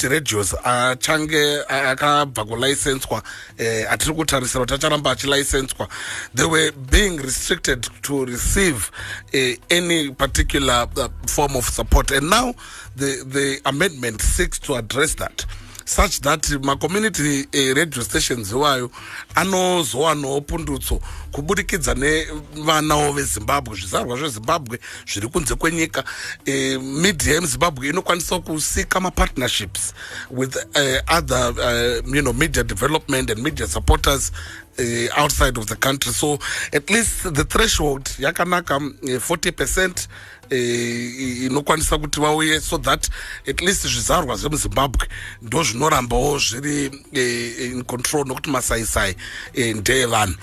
radios 0.09 0.55
achange 0.65 1.63
akabva 1.69 2.45
kulicenswa 2.45 3.23
uh, 3.59 4.15
kutarisira 4.15 4.61
kuti 4.61 4.75
acharamba 4.75 5.11
achilicenswa 5.11 5.89
they 6.35 6.47
were 6.47 6.73
being 6.91 7.19
restricted 7.19 7.87
to 8.03 8.25
receive 8.25 8.91
uh, 9.35 9.55
any 9.71 10.11
particular 10.11 10.87
uh, 10.97 11.09
form 11.27 11.57
of 11.57 11.65
support. 11.65 12.11
And 12.11 12.31
now 12.31 12.55
the, 12.97 13.25
the 13.27 13.61
amendment 13.65 14.21
seeks 14.21 14.59
to 14.61 14.75
address 14.75 15.15
that 15.15 15.45
such 15.85 16.21
that 16.21 16.51
macommunity 16.63 17.49
uh, 17.55 17.77
radio 17.77 18.03
stations 18.03 18.53
iwayo 18.53 18.91
anozowanawo 19.35 20.41
pundutso 20.41 21.01
kubudikidza 21.33 21.95
nevanawo 21.95 23.13
vezimbabwe 23.13 23.77
zvizarwa 23.77 24.17
zvezimbabwe 24.17 24.79
zviri 25.13 25.29
kunze 25.29 25.55
kwenyika 25.55 26.05
uh, 26.47 26.83
media 26.83 27.35
yemuzimbabwe 27.35 27.89
inokwanisa 27.89 28.39
kusika 28.39 29.01
mapartnerships 29.01 29.95
with 30.31 30.57
uh, 30.57 31.17
other 31.19 31.51
uh, 31.51 32.15
you 32.15 32.23
know, 32.23 32.33
media 32.33 32.63
development 32.65 33.31
and 33.31 33.43
media 33.43 33.67
supporters 33.67 34.33
uh, 34.79 35.21
outside 35.21 35.59
of 35.59 35.67
the 35.67 35.77
country. 35.77 36.13
So 36.13 36.39
at 36.73 36.91
least 36.91 37.35
the 37.35 37.45
threshold 37.45 38.05
yakanaka 38.19 39.17
uh, 39.17 39.21
40 39.21 39.51
percent 39.53 40.09
Eh, 40.53 41.43
inokwanisa 41.45 41.99
kuti 41.99 42.21
vauye 42.21 42.61
so 42.61 42.79
that 42.79 43.09
at 43.49 43.61
least 43.61 43.87
zvizarwa 43.87 44.37
zvemuzimbabwe 44.37 45.09
ndo 45.43 45.63
zvinorambawo 45.63 46.39
zviri 46.39 47.05
eh, 47.13 47.73
in 47.73 47.85
control 47.85 48.27
nokuti 48.27 48.51
masaisai 48.51 49.17
eh, 49.55 49.77
ndeevanhu 49.77 50.35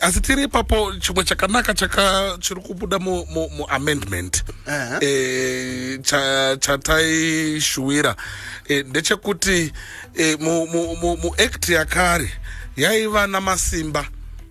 asi 0.00 0.20
tiri 0.20 0.42
ipapo 0.42 0.92
chimwe 0.96 1.24
chakanaka 1.24 1.74
chiri 2.40 2.60
kubuda 2.60 2.98
muamendment 2.98 4.44
chataishuwira 6.60 8.16
ndechekuti 8.86 9.72
muact 11.22 11.68
yakare 11.68 12.32
yaiva 12.78 13.26
namasimba 13.26 14.00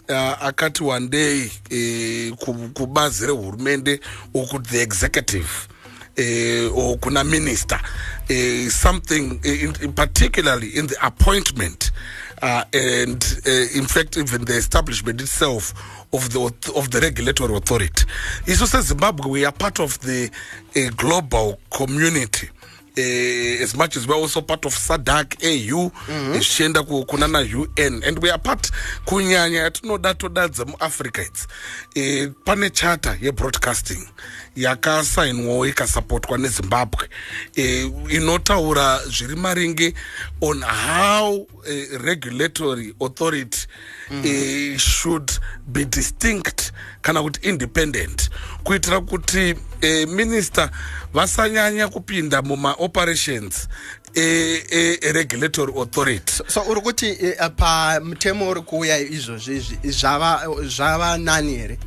uh, 0.10 0.44
akati 0.48 0.84
one 0.84 1.08
day 1.08 1.42
uh, 1.72 2.38
kubazi 2.74 3.26
rehurumende 3.28 4.00
or 4.34 4.62
the 4.64 4.82
executive 4.82 5.68
uh, 6.18 6.78
or 6.78 6.98
kuna 7.00 7.24
minister 7.24 7.80
uh, 8.30 8.70
something 8.70 9.40
uh, 9.46 9.84
in, 9.84 9.94
particularly 9.94 10.68
in 10.76 10.88
the 10.88 10.96
appointment 11.08 11.92
uh, 12.42 12.64
and 12.74 13.42
uh, 13.48 13.78
in 13.80 13.86
fact 13.88 14.18
even 14.18 14.44
the 14.46 14.56
establishment 14.58 15.22
itself 15.22 15.74
of 16.14 16.30
the 16.34 16.40
of 16.76 16.90
the 16.92 17.00
regulatory 17.02 17.56
authority. 17.56 18.06
Iso 18.46 18.68
sezimbabwe 18.68 19.26
we 19.30 19.46
are 19.46 19.52
part 19.54 19.80
of 19.80 19.98
the 20.02 20.30
global 20.98 21.58
community 21.70 22.50
uh, 22.98 23.64
as 23.64 23.76
much 23.76 23.96
as 23.98 24.08
we're 24.08 24.16
also 24.22 24.42
part 24.42 24.66
of 24.66 24.74
sadak 24.78 25.36
au 25.44 25.92
zvichienda 26.34 26.82
mm 26.82 26.88
-hmm. 26.90 27.06
kuna 27.06 27.28
naun 27.28 27.68
and 28.08 28.24
we 28.24 28.30
are 28.32 28.42
part 28.42 28.72
kunyanya 29.06 29.60
yatinoda 29.62 30.14
toda 30.14 30.48
dzemuafrica 30.48 31.22
idzi. 31.22 31.48
Uh, 31.96 32.32
pane 32.44 32.70
chata 32.70 33.18
yebroadcasting 33.22 34.08
yakasainwawo 34.58 35.68
ikasapotwa 35.68 36.38
nezimbabwe 36.38 37.10
uh, 37.58 38.14
inotaura 38.14 39.00
zviri 39.06 39.36
maringe 39.36 39.94
on 40.42 40.64
how 40.64 41.36
uh, 41.36 41.48
regulatory 42.02 42.96
authority 43.02 43.68
mm 44.12 44.22
-hmm. 44.22 44.74
uh, 44.74 44.78
should 44.78 45.32
be 45.68 45.86
distinct 45.86 46.72
kana 47.02 47.24
kuti 47.24 47.50
independent 47.50 48.30
kuitira 48.64 49.02
kuti 49.02 49.54
uh, 49.54 50.10
minister 50.10 50.70
vasanyanya 51.14 51.88
kupinda 51.88 52.42
mumaoperations 52.42 53.68
eregulatory 54.16 55.74
e, 55.76 55.80
authority. 55.80 56.44
So 56.48 56.62
uri 56.62 56.82
kuti 56.82 57.06
e, 57.06 57.50
pamutemo 57.56 58.50
uri 58.50 58.62
kuuya 58.62 58.98
izvozvi 58.98 59.58
izvi 59.58 59.78
zvava 60.68 61.18
nani 61.18 61.58
here? 61.58 61.80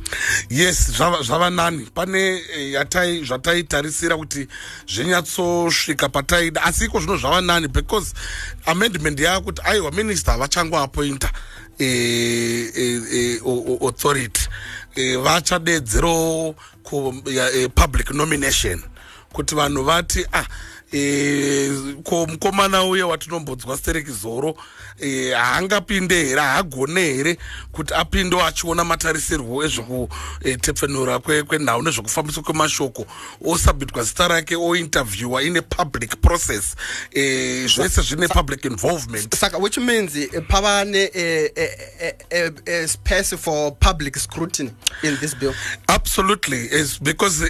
Yes 0.49 0.91
zvava 1.23 1.49
nani. 1.49 1.87
Pane 1.93 2.41
e, 2.55 2.71
yatai 2.71 3.25
zvataitarisira 3.25 4.17
kuti 4.17 4.47
zvinyatsosvika 4.87 6.09
pataida 6.09 6.63
asi 6.63 6.85
iko 6.85 6.99
zvino 6.99 7.17
zvava 7.17 7.41
nani 7.41 7.67
because 7.67 8.13
amendment 8.65 9.19
yakuti 9.19 9.61
aiwa 9.65 9.91
minister 9.91 10.37
vachangoapointa 10.37 11.31
authority. 13.81 14.47
Vachadedzero 14.95 16.55
public 17.75 18.13
nomination. 18.13 18.83
Kuti 19.33 19.55
vanhu 19.55 19.83
vati 19.83 20.25
ah 20.33 20.45
e, 20.93 21.69
ko 22.03 22.25
mukomana 22.25 22.83
uye 22.83 23.03
watinombodzwa 23.03 23.77
stereki 23.77 24.11
zoro 24.11 24.55
haangapinde 25.33 26.15
here 26.15 26.41
haagone 26.41 27.01
here 27.01 27.37
kuti 27.71 27.93
apinde 27.93 28.41
achiona 28.41 28.83
matarisirwo 28.83 29.63
ezvekutepfenura 29.63 31.19
kwenhau 31.19 31.81
nezvekufambiswa 31.81 32.43
kwemashoko. 32.43 33.05
Osabmitwa 33.45 34.03
zita 34.03 34.27
rake 34.27 34.55
ointerviewa 34.55 35.43
ine 35.43 35.61
public 35.61 36.21
process. 36.21 36.75
E, 37.11 37.67
zvese 37.67 38.01
zvine 38.01 38.27
public 38.27 38.65
involvement. 38.65 39.35
Saka 39.35 39.57
which 39.57 39.77
means 39.77 40.13
pava 40.47 40.85
space 42.87 43.35
for 43.37 43.71
public 43.71 44.17
scrutiny 44.17 44.71
in 45.03 45.17
this 45.17 45.33
bill? 45.33 45.53
Absolutely 45.87 46.65
is 46.71 46.99
because 46.99 47.41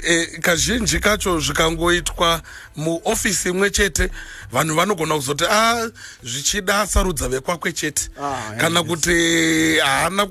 kazhinji 0.42 1.00
kacho 1.00 1.40
zvikangoitwa 1.40 2.42
muofisi 2.76 3.50
imwe 3.50 3.70
chete 3.70 4.10
vanhu 4.52 4.76
vanogona 4.76 5.16
kuzoti 5.16 5.44
a 5.44 5.50
ah, 5.50 5.90
zvichida 6.24 6.88
sarudza 6.88 7.30
vekwakwe 7.42 7.72
chete 7.72 8.10
ah, 8.22 8.54
kana 8.58 8.84
kuti 8.84 9.80
haana 9.80 10.26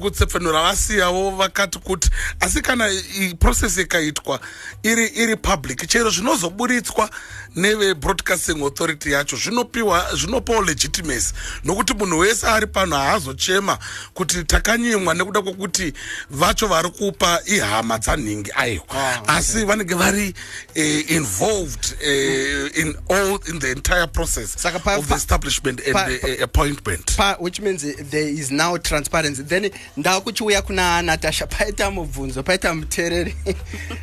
kutsepfenura 0.00 0.62
vasiyawo 0.62 1.30
vakati 1.30 1.78
kuti 1.78 2.10
asi 2.40 2.62
kana 2.62 2.90
process 3.38 3.78
ikaitwa 3.78 4.40
iri, 4.82 5.06
iri 5.06 5.36
public 5.36 5.86
chero 5.88 6.10
zvinozoburitswa 6.10 7.10
nevebroadcasting 7.56 8.62
authority 8.62 9.12
yacho. 9.12 9.36
Zvinopiwa 9.36 10.06
zvinopawo 10.14 10.62
legitimacy. 10.62 11.34
Nokuti 11.64 11.94
munhu 11.94 12.18
wese 12.18 12.46
ari 12.46 12.66
pano 12.66 12.96
haazochema 12.96 13.78
kuti 14.14 14.44
takanyimwa 14.44 15.14
nekuda 15.14 15.42
kwekuti 15.42 15.92
vacho 16.30 16.66
vari 16.66 16.90
kupa 16.90 17.40
ihama 17.46 17.98
dzanhingi 17.98 18.50
aiwa. 18.56 18.84
Ah, 18.88 19.28
asi 19.28 19.64
vanenge 19.64 19.94
vari 19.94 20.34
uh, 20.76 21.10
involved 21.10 21.96
uh, 22.02 22.78
in 22.78 22.96
all 23.08 23.38
in 23.48 23.58
the 23.58 23.70
entire 23.70 24.06
process 24.06 24.62
Saka 24.62 24.98
of 24.98 25.08
the 25.08 25.14
establishment 25.14 25.80
and 25.96 26.20
the 26.20 26.40
uh, 26.40 26.44
appointment. 26.44 27.16
pa, 27.16 27.36
which 27.38 27.60
means 27.60 27.82
there 28.10 28.28
is 28.28 28.50
now 28.50 28.76
transparency. 28.76 29.42
Then 29.42 29.70
ndava 29.96 30.20
kuchiuya 30.20 30.62
kuna 30.62 31.02
natasha 31.02 31.46
paita 31.46 31.90
mubvunzo 31.90 32.42
paita 32.42 32.74
muteereri 32.74 33.34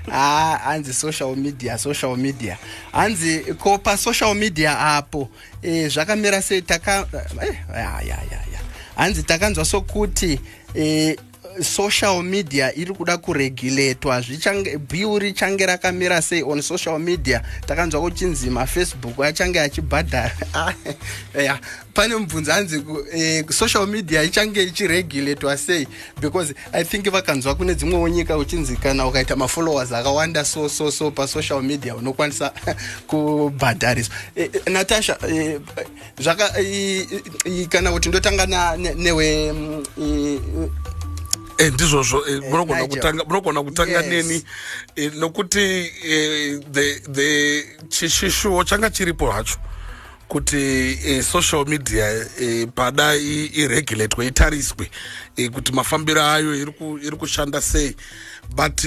hanzi 0.10 0.94
social 1.04 1.36
media 1.36 1.78
social 1.78 2.18
media. 2.18 2.58
Hanzi 2.94 3.58
ko 3.58 3.78
pasocial 3.78 4.36
media 4.36 4.80
apo 4.80 5.30
e, 5.62 5.88
zvakamira 5.90 6.42
sei 6.42 6.62
taka 6.62 7.08
eh, 7.42 7.58
hanzi 8.96 9.24
takanzwa 9.24 9.66
sokuti 9.66 10.40
e, 10.76 11.16
social 11.64 12.24
media 12.24 12.76
iri 12.76 12.94
kuda 12.94 13.18
kuregulatwa 13.18 14.24
bhiu 14.90 15.20
richange 15.20 15.66
rakamira 15.66 16.22
sei 16.22 16.44
on 16.44 16.62
social 16.62 17.00
media. 17.00 17.42
Takanzwa 17.66 18.02
kuchinzi 18.02 18.50
mafacebook 18.50 19.20
achange 19.20 19.60
achibhadhara 19.60 20.32
ya 21.46 21.60
pane 21.94 22.16
mubvunzo 22.16 22.54
anzi 22.54 22.84
eh, 23.14 23.46
social 23.50 23.88
media 23.88 24.24
ichange 24.24 24.64
ichiregulatwa 24.64 25.58
sei? 25.58 25.88
Because 26.22 26.54
i 26.74 26.84
think 26.84 27.10
vakanzwa 27.10 27.56
kune 27.56 27.76
dzimwewo 27.76 28.10
nyika 28.10 28.38
uchinzi 28.38 28.76
kana 28.78 29.08
ukaita 29.08 29.36
mafollowers 29.36 29.92
akawanda 29.92 30.46
so 30.46 30.70
so 30.70 30.92
so 30.92 31.12
pasocial 31.12 31.62
media 31.62 31.96
unokwanisa 31.96 32.54
kubhadhariswa. 33.08 34.16
Eh, 34.36 34.50
natasha 34.72 35.18
eh, 35.30 35.60
zvaka 36.20 36.60
eh, 36.60 37.08
kana 37.70 37.92
kuti 37.92 38.10
ndotanga 38.10 38.78
newe 38.78 39.54
Eh, 41.58 41.74
ndizvozvo 41.74 42.28
eh, 42.28 42.42
munogona 43.28 43.64
kutanga 43.64 44.02
neni. 44.02 44.44
Eh, 44.96 45.14
nokuti 45.16 45.92
the 47.12 47.66
chishishuwo 47.90 48.64
changa 48.64 48.90
chiripo 48.90 49.32
hacho 49.32 49.58
kuti 50.28 51.24
social 51.24 51.66
media 51.66 52.26
pada 52.76 53.16
iregulatwe 53.16 54.28
itariswe 54.28 54.90
kuti 55.54 55.72
mafambiro 55.72 56.22
ayo 56.26 56.56
iri 56.56 57.18
kushanda 57.18 57.62
sei. 57.62 57.96
But 58.56 58.82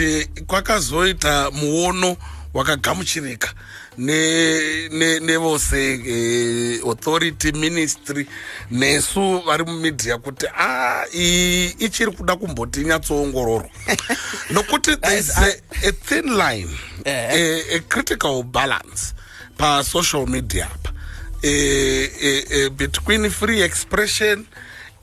kwakazoita 0.46 1.50
muono 1.50 2.16
wakagamuchirika 2.54 3.54
ne- 3.98 4.88
ne- 4.88 5.20
nevose 5.20 6.00
eh, 6.07 6.81
authority 6.88 7.53
ministry 7.53 8.26
nesu 8.70 9.38
vari 9.46 9.64
mumedia 9.64 10.18
kuti 10.18 10.46
a 10.59 11.05
iyi 11.14 11.74
ichiri 11.79 12.11
kuda 12.12 12.37
kumboti 12.37 12.81
inyatsoongororwa 12.81 13.70
nokuti 14.50 14.96
thereis 14.96 15.31
a, 15.38 15.46
a 15.88 15.92
thin 15.92 16.24
line 16.37 16.70
a, 17.05 17.74
a 17.76 17.81
critical 17.88 18.42
balance 18.42 19.14
pasocial 19.57 20.26
media 20.26 20.64
apa 20.66 20.92
eh, 21.42 22.11
eh, 22.22 22.44
eh, 22.50 22.70
between 22.70 23.31
free 23.31 23.62
expression 23.62 24.46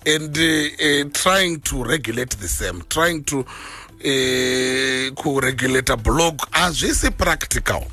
and 0.06 0.38
uh, 0.38 0.43
uh, 0.43 1.10
trying 1.13 1.58
to 1.60 1.84
regulate 1.84 2.38
the 2.39 2.47
same 2.47 2.82
trying 2.89 3.23
to 3.23 3.39
uh, 3.39 3.45
kuregulate 5.15 5.89
a 5.93 5.97
blog 5.97 6.39
hazvisi 6.52 7.12
practical 7.12 7.84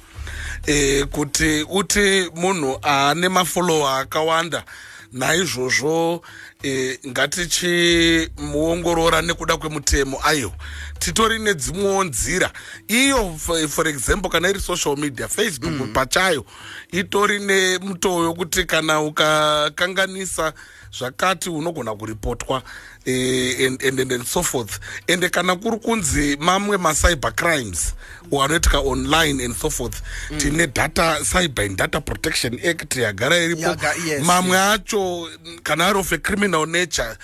eh, 0.67 1.05
kuti 1.07 1.67
uti 1.71 2.31
munhu 2.35 2.79
ane 2.83 3.29
mafollower 3.29 4.01
akawanda 4.01 4.65
naizvozvo 5.13 6.23
eh, 6.63 6.99
ngatichimuongorora 7.07 9.23
nekuda 9.23 9.57
kwemutemo 9.57 10.21
ayo 10.25 10.53
titori 10.99 11.39
nedzimwewo 11.39 12.05
nzira 12.05 12.53
iyo 12.89 13.35
for, 13.39 13.69
for 13.69 13.89
example 13.89 14.31
kana 14.31 14.49
iri 14.51 14.61
social 14.61 14.97
media 14.97 15.29
facebook 15.29 15.73
mm. 15.73 15.93
pachayo 15.93 16.45
itori 16.93 17.39
nemutoo 17.39 18.25
yokuti 18.25 18.65
kana 18.65 19.01
ukakanganisa 19.01 20.53
zvakati 20.99 21.51
unogona 21.51 21.95
kuripotwa 21.95 22.63
eh, 23.05 23.67
and, 23.67 23.83
and, 23.83 24.01
and, 24.01 24.13
and 24.13 24.25
so 24.25 24.43
forth. 24.43 24.81
Ende 25.07 25.29
kana 25.29 25.57
kuri 25.57 25.77
kunzi 25.79 26.37
mamwe 26.41 26.77
macyber 26.77 27.33
crimes 27.35 27.95
anoitika 28.43 28.79
online 28.79 29.45
and 29.45 29.55
so 29.55 29.71
forth 29.71 30.03
mm. 30.31 30.39
tine 30.39 30.67
data 30.67 31.19
cyber 31.25 31.65
and 31.65 31.77
data 31.77 32.01
protection 32.01 32.55
act 32.69 32.97
yagara 32.97 33.37
iripo. 33.37 33.77
Yes, 34.07 34.25
mamwe 34.27 34.59
acho 34.59 35.29
kana 35.63 35.87
ari 35.87 35.99
of 35.99 36.13
a 36.13 36.19
criminal 36.19 36.67
nature 36.67 37.17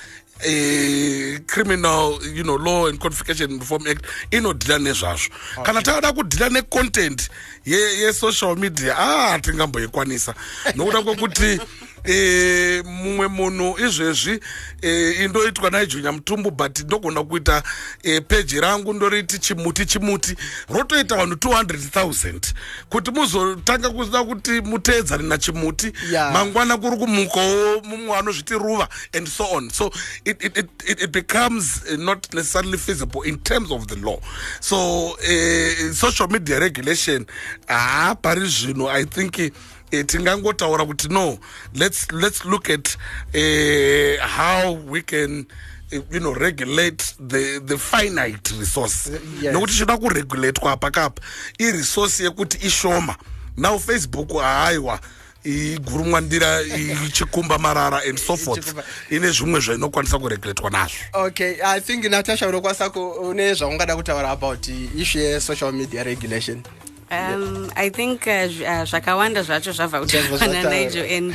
Uh, 0.42 1.36
criminal 1.46 2.18
you 2.24 2.42
know 2.42 2.54
law 2.54 2.86
and 2.86 2.98
codification 2.98 3.58
reform 3.58 3.86
act 3.86 4.02
inodhila 4.30 4.78
nezvazvo. 4.78 5.28
Okay. 5.52 5.64
kana 5.64 5.82
takada 5.82 6.12
kudhila 6.12 6.48
necontent 6.48 7.28
yesocial 7.66 8.56
ye 8.56 8.60
media 8.62 8.94
a 8.96 9.34
ah, 9.34 9.38
tingamboikwanisa. 9.38 10.34
Nokuda 10.74 11.02
kwekuti 11.02 11.60
e, 12.04 12.82
mumwe 12.86 13.28
munhu 13.28 13.78
izvezvi 13.86 14.40
e, 14.82 15.10
indoitwa 15.24 15.70
naijunya 15.70 16.12
mutumbu 16.12 16.50
but 16.50 16.78
ndogona 16.80 17.24
kuita 17.24 17.62
e, 18.02 18.20
peji 18.20 18.60
rangu 18.60 18.92
ndoriti 18.92 19.38
chimuti 19.38 19.86
chimuti. 19.86 20.36
Rotoita 20.68 21.16
vanhu 21.16 21.34
200000 21.34 22.40
kuti 22.88 23.10
muzotanga 23.10 23.90
kuda 23.90 24.24
kuti 24.24 24.60
muteedzane 24.60 25.22
nachimuti 25.22 25.92
Yeah. 26.10 26.32
mangwana 26.32 26.76
kuri 26.76 26.96
kumukawo 26.96 27.80
mumwe 27.84 28.16
anozviti 28.16 28.54
ruva 28.54 28.88
and 29.14 29.28
so 29.28 29.44
on. 29.52 29.70
So 29.70 29.86
it, 30.24 30.44
it, 30.44 30.56
it, 30.58 30.68
it, 30.86 31.02
it 31.02 31.12
becomes 31.12 31.82
uh, 31.92 31.96
not 31.96 32.32
necessarily 32.34 32.78
feasible 32.78 33.22
in 33.22 33.38
terms 33.38 33.70
of 33.70 33.86
the 33.88 33.96
law. 33.96 34.18
So 34.60 34.76
uh, 35.14 35.92
social 35.92 36.28
media 36.28 36.58
regulation 36.60 37.26
haa 37.68 38.14
pari 38.14 38.40
zvino. 38.48 38.88
I 38.88 39.04
think 39.04 39.52
uh, 39.92 40.06
tingangotaura 40.06 40.86
kuti 40.86 41.08
no 41.08 41.38
let's, 41.74 42.12
let's 42.12 42.44
look 42.44 42.70
at 42.70 42.96
uh, 43.34 44.26
how 44.26 44.72
we 44.72 45.02
can 45.02 45.46
uh, 45.92 45.98
you 46.10 46.20
know 46.20 46.32
regulate 46.34 47.14
the, 47.18 47.60
the 47.64 47.78
finite 47.78 48.50
resource. 48.58 49.10
Yes. 49.40 49.54
nokuti 49.54 49.72
chinoda 49.72 49.96
kuregulatwa 49.96 50.76
pakapa 50.76 51.22
iresource 51.58 52.24
yekuti 52.24 52.66
ishoma. 52.66 53.16
Now 53.56 53.78
facebook 53.78 54.32
haaiwa 54.32 55.00
igurumwandira 55.44 56.62
ichikumba 57.06 57.58
marara 57.58 58.02
and 58.08 58.18
so 58.18 58.36
forth. 58.36 58.74
ine 59.10 59.30
zvimwe 59.30 59.60
zvainokwanisa 59.60 60.18
kuregulatwa 60.18 60.70
nazvo. 60.70 60.98
Okay 61.12 61.56
i 61.64 61.80
think 61.80 62.04
natasha 62.04 62.48
unokwanisa 62.48 62.90
une 63.22 63.54
zvaungada 63.54 63.96
kutaura 63.96 64.30
about 64.30 64.68
issue 64.96 65.22
yesocial 65.22 65.72
media 65.72 66.04
regulation 66.04 66.62
um, 67.10 67.70
i 67.76 67.90
think 67.90 68.26
uh, 68.26 68.32
uh, 68.32 68.84
zvakawanda 68.84 69.42
zvacho 69.42 69.72
zvabva 69.72 70.00
kutaurwa 70.00 70.38
zvataurwa. 70.38 70.62
nanaijo 70.62 71.16
and 71.16 71.34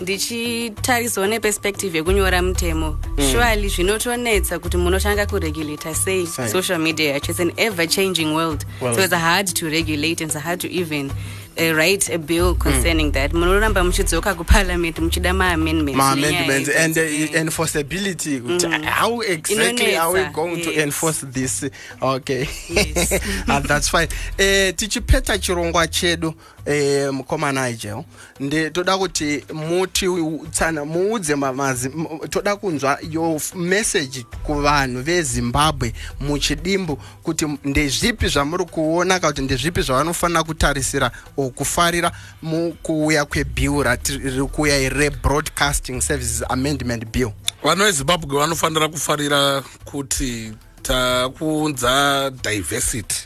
ndichitarisawo 0.00 1.26
neperspective 1.26 1.98
yekunyora 1.98 2.42
mutemo 2.42 2.98
surely 3.32 3.68
zvinotonetsa 3.68 4.58
kuti 4.58 4.76
munotanga 4.76 5.26
kuregulata 5.26 5.94
sei 5.94 6.26
social 6.26 6.78
media 6.78 7.12
yacho 7.12 7.32
it's 7.32 7.40
an 7.40 7.52
ever 7.56 7.88
changing 7.88 8.34
world 8.34 8.64
World. 8.80 8.96
so 8.96 9.02
it's 9.02 9.14
hard 9.14 9.46
to 9.46 9.70
regulate 9.70 10.20
and 10.20 10.30
it's 10.30 10.40
hard 10.40 10.60
to 10.60 10.68
even 10.68 11.10
uh, 11.58 11.74
write 11.74 12.08
a 12.10 12.18
bill 12.18 12.54
concerning 12.54 13.12
that. 13.12 13.32
Munoramba 13.32 13.84
muchidzoka 13.84 14.34
kuparliament 14.34 14.98
muchida 14.98 15.32
maamendments 15.32 16.68
and 16.76 16.96
uh, 16.98 17.02
enforceability 17.40 18.40
kuti 18.40 18.84
how 18.84 19.20
exactly 19.20 19.96
are 19.96 20.12
we 20.12 20.24
going 20.32 20.62
to 20.62 20.70
yes. 20.70 20.82
enforce 20.82 21.20
this? 21.20 21.64
Okay. 22.02 22.48
Yes. 22.68 23.12
uh, 23.48 23.60
that's 23.68 23.88
fine. 23.88 24.08
Eh 24.38 24.72
tichipeta 24.76 25.38
chirongwa 25.38 25.86
chedu 25.86 26.34
eh 26.66 27.12
mukomana 27.12 27.68
ijeo 27.68 28.04
ndi 28.40 28.70
toda 28.70 28.98
kuti 28.98 29.44
muti 29.54 30.06
tsana 30.50 30.84
muudze 30.84 31.34
mamazi 31.34 31.90
toda 32.30 32.56
kunzwa 32.56 32.98
yo 33.10 33.40
message 33.54 34.26
kuvanhu 34.42 35.02
vezimbabwe 35.02 35.92
muchidimbu 36.20 36.96
kuti 37.22 37.46
ndezvipi 37.64 38.28
zvamuri 38.28 38.64
kuona 38.64 39.20
kana 39.20 39.32
kuti 39.32 39.42
ndezvipi 39.42 39.82
zvavanofanira 39.82 40.42
kutarisira 40.42 41.10
kufarira 41.54 42.12
mukuuya 42.42 43.24
kwebill 43.24 43.70
rati- 43.82 44.18
riri 44.18 44.42
kuuya 44.42 44.88
rebroadcasting 44.88 46.00
services 46.00 46.44
amendment 46.48 47.04
bill. 47.12 47.30
Vanhu 47.64 47.84
vezimbabwe 47.84 48.38
vanofanira 48.40 48.88
kufarira 48.88 49.62
kuti 49.84 50.52
takuunza 50.82 52.30
diversity 52.42 53.16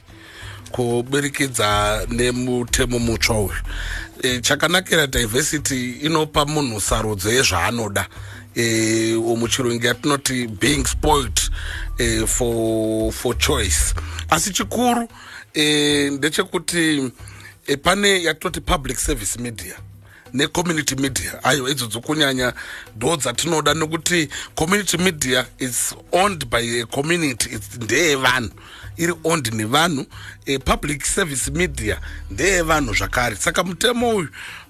kuburikidza 0.70 2.06
nemutemo 2.08 2.98
mutsva 2.98 3.38
uyu. 3.38 3.60
E, 4.22 4.40
chakanakira 4.40 5.06
diversity 5.06 5.90
inopa 5.90 6.46
munhu 6.46 6.80
sarudzo 6.80 7.30
yezvaanoda. 7.30 8.06
E, 8.54 9.14
muchirungu 9.14 9.86
yatinoti 9.86 10.46
being 10.46 10.84
spoiled 10.84 11.40
e, 11.98 12.26
for, 12.26 13.12
for 13.12 13.38
choice. 13.38 13.94
Asi 14.30 14.50
chikuru 14.52 15.08
e, 15.54 16.10
ndechekuti 16.10 17.12
e, 17.66 17.76
pane 17.76 18.22
yatinoti 18.22 18.60
public 18.60 18.98
service 18.98 19.38
media 19.38 19.76
necommunity 20.32 20.96
media. 20.96 21.44
Ayo 21.44 21.68
idzodzo 21.68 22.00
kunyanya 22.00 22.52
ndo 22.96 23.16
dzatinoda 23.16 23.74
nekuti 23.74 24.28
community 24.54 24.96
media 24.98 25.46
is 25.58 25.94
owned 26.12 26.46
by 26.50 26.80
a 26.80 26.86
community 26.86 27.50
its 27.54 27.76
ndeyevanhu 27.76 28.50
iri 29.02 29.14
owned 29.24 29.46
nevanhu 29.54 30.06
e, 30.46 30.58
public 30.58 31.04
service 31.04 31.50
media 31.50 32.00
ndeyevanhu 32.30 32.94
zvakare. 32.94 33.36
Saka 33.36 33.64
mutemo 33.64 34.16
uyu 34.16 34.28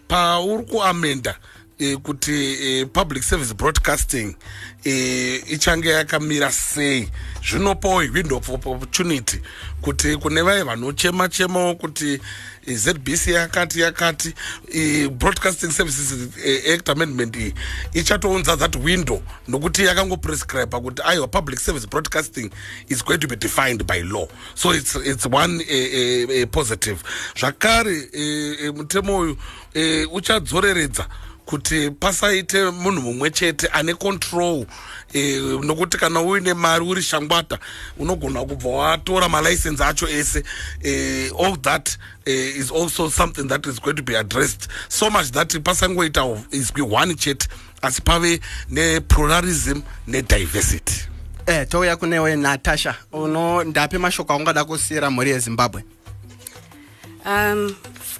pauri 0.08 0.64
kuamenda 0.64 1.34
e, 1.80 1.96
kuti 1.96 2.32
e, 2.62 2.84
public 2.84 3.22
service 3.22 3.54
broadcasting 3.54 4.36
e, 4.84 5.36
ichange 5.46 5.88
yakamira 5.88 6.52
sei? 6.52 7.08
Zvinopawo 7.42 8.12
window 8.12 8.36
of 8.36 8.48
opportunity 8.48 9.40
kuti 9.82 10.16
kune 10.16 10.42
vaya 10.42 10.64
vanochema 10.64 11.28
chemawo 11.28 11.74
kuti 11.74 12.20
e, 12.66 12.74
zbc 12.74 13.26
yakati 13.26 13.80
yakati 13.80 14.34
e, 14.72 15.08
broadcasting 15.08 15.70
services 15.70 16.28
e, 16.44 16.74
act 16.74 16.88
amendment 16.88 17.36
iyi 17.36 17.54
ichatounza 17.92 18.56
that 18.56 18.76
window 18.76 19.22
nokuti 19.48 19.84
yakangoprescribe 19.84 20.80
kuti 20.80 21.02
aiwa 21.02 21.28
public 21.28 21.58
service 21.58 21.86
broadcasting 21.86 22.50
is 22.88 23.04
going 23.04 23.18
to 23.18 23.28
be 23.28 23.36
defined 23.36 23.86
by 23.86 24.02
law. 24.02 24.28
So 24.54 24.72
it's, 24.72 24.96
it's 24.96 25.26
one 25.26 25.60
e, 25.68 25.76
e, 25.76 26.42
e, 26.42 26.46
positive. 26.46 27.02
Zvakare 27.36 28.08
e, 28.12 28.56
e, 28.60 28.70
mutemo 28.70 29.18
uyu 29.18 29.36
e, 29.74 30.04
uchadzoreredza 30.04 31.06
kuti 31.50 31.90
pasaite 31.90 32.70
munhu 32.70 33.02
mumwe 33.02 33.30
chete 33.30 33.66
ane 33.72 33.94
control 33.94 34.66
eh, 35.12 35.42
nokuti 35.62 35.98
kana 35.98 36.20
uine 36.20 36.54
mari 36.54 36.84
uri 36.84 37.02
shangwata 37.02 37.58
unogona 37.98 38.44
kubva 38.44 38.68
watora 38.68 39.28
malicense 39.28 39.84
acho 39.84 40.08
ese 40.08 40.44
eh, 40.82 41.32
all 41.40 41.56
that 41.56 41.98
eh, 42.26 42.56
is 42.56 42.70
also 42.70 43.08
something 43.10 43.48
that 43.48 43.66
is 43.66 43.80
going 43.80 43.96
to 43.96 44.02
be 44.02 44.14
addressed. 44.14 44.68
So 44.88 45.10
much 45.10 45.30
that 45.32 45.48
pasangoita 45.64 46.22
izwi 46.52 46.82
one 46.82 47.14
chete 47.16 47.48
asi 47.82 48.00
pave 48.02 48.40
nepluralism 48.70 49.82
nediversity 50.06 51.08
eh 51.46 51.66
touya 51.68 51.96
kunewe 51.96 52.36
natasha 52.36 52.94
uno 53.12 53.64
ndape 53.64 53.98
mashoko 53.98 54.32
aungada 54.32 54.64
kusiyira 54.64 55.10
mhuri 55.10 55.30
yezimbabwe 55.30 55.84
um 57.26 57.74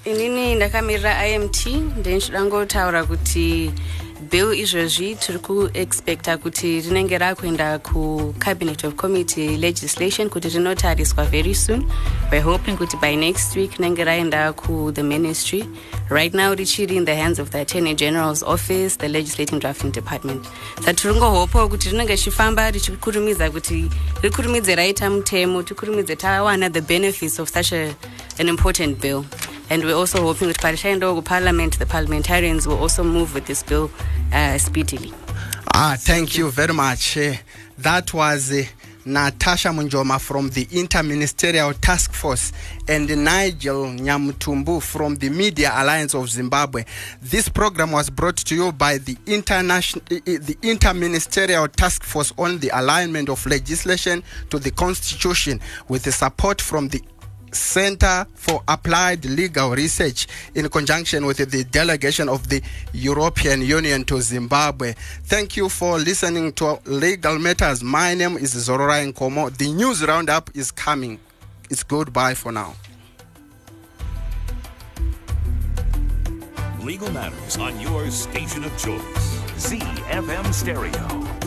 inini 0.04 0.54
ndakamirira 0.54 1.28
imt 1.28 1.66
ndenichida 1.98 2.44
ngotaura 2.44 3.04
kuti 3.04 3.72
bill 4.30 4.52
izvozvi 4.52 5.14
tiri 5.16 5.38
kuexpecta 5.38 6.36
kuti 6.38 6.80
rinenge 6.80 7.18
rakuenda 7.18 7.78
kucabinet 7.78 8.84
of 8.84 8.94
committee 8.96 9.56
legislation 9.56 10.28
kuti 10.28 10.48
rinotariswa 10.48 11.24
very 11.30 11.54
soon. 11.54 11.88
Weare 12.30 12.42
hoping 12.42 12.76
kuti 12.76 12.96
by 13.00 13.14
next 13.16 13.56
week 13.56 13.70
rinenge 13.78 14.04
raenda 14.04 14.52
kuthe 14.52 15.02
ministry. 15.04 15.64
Right 16.10 16.34
now 16.34 16.54
richiri 16.54 16.96
in 16.96 17.04
the 17.04 17.14
hands 17.14 17.38
of 17.38 17.50
the 17.50 17.60
attorney 17.60 17.94
general's 17.94 18.42
office 18.42 18.96
the 18.96 19.08
legislating 19.08 19.58
drafting 19.58 19.90
department. 19.90 20.44
Saka 20.80 20.94
tiri 20.94 21.14
ngohopawo 21.14 21.68
kuti 21.68 21.88
rinenge 21.90 22.12
richifamba 22.12 22.70
richikurumidza 22.70 23.50
kuti 23.50 23.90
rikurumidze 24.22 24.74
raita 24.74 25.10
mutemo 25.10 25.62
tikurumidze 25.62 26.16
tawana 26.16 26.70
the 26.72 26.80
benefits 26.80 27.38
of 27.38 27.48
such 27.48 27.72
a, 27.72 27.94
an 28.38 28.48
important 28.48 29.00
bill 29.00 29.24
and 29.70 29.84
we're 29.84 29.94
also 29.94 30.20
hoping 30.22 30.48
that 30.48 30.58
Parliament, 31.24 31.78
the 31.78 31.86
parliamentarians 31.86 32.66
will 32.66 32.78
also 32.78 33.04
move 33.04 33.34
with 33.34 33.46
this 33.46 33.62
bill 33.62 33.90
uh, 34.32 34.58
speedily. 34.58 35.12
Ah, 35.72 35.96
thank 35.98 36.36
you 36.36 36.50
very 36.50 36.74
much. 36.74 37.16
Uh, 37.16 37.34
that 37.78 38.12
was 38.12 38.52
uh, 38.52 38.64
Natasha 39.06 39.68
Munjoma 39.68 40.20
from 40.20 40.50
the 40.50 40.66
Interministerial 40.66 41.74
Task 41.80 42.12
Force 42.12 42.52
and 42.86 43.08
Nigel 43.24 43.86
Nyamutumbu 43.86 44.82
from 44.82 45.14
the 45.16 45.30
Media 45.30 45.72
Alliance 45.74 46.14
of 46.14 46.28
Zimbabwe. 46.28 46.84
This 47.22 47.48
program 47.48 47.92
was 47.92 48.10
brought 48.10 48.36
to 48.36 48.54
you 48.54 48.72
by 48.72 48.98
the 48.98 49.16
International 49.26 50.04
the 50.08 50.58
Interministerial 50.62 51.70
Task 51.72 52.02
Force 52.04 52.32
on 52.36 52.58
the 52.58 52.70
Alignment 52.74 53.28
of 53.30 53.44
Legislation 53.46 54.22
to 54.50 54.58
the 54.58 54.70
Constitution 54.70 55.60
with 55.88 56.02
the 56.02 56.12
support 56.12 56.60
from 56.60 56.88
the 56.88 57.02
Center 57.52 58.26
for 58.34 58.62
Applied 58.68 59.24
Legal 59.24 59.70
Research 59.70 60.26
in 60.54 60.68
conjunction 60.68 61.26
with 61.26 61.38
the 61.50 61.64
delegation 61.64 62.28
of 62.28 62.48
the 62.48 62.62
European 62.92 63.62
Union 63.62 64.04
to 64.04 64.20
Zimbabwe. 64.20 64.94
Thank 65.24 65.56
you 65.56 65.68
for 65.68 65.98
listening 65.98 66.52
to 66.54 66.78
Legal 66.84 67.38
Matters. 67.38 67.82
My 67.82 68.14
name 68.14 68.36
is 68.36 68.54
Zorora 68.54 69.12
Nkomo. 69.12 69.56
The 69.56 69.72
news 69.72 70.04
roundup 70.04 70.50
is 70.54 70.70
coming. 70.70 71.18
It's 71.68 71.82
goodbye 71.82 72.34
for 72.34 72.52
now. 72.52 72.74
Legal 76.82 77.10
Matters 77.12 77.56
on 77.58 77.78
your 77.80 78.10
station 78.10 78.64
of 78.64 78.76
choice. 78.78 79.40
ZFM 79.56 80.52
Stereo. 80.52 81.39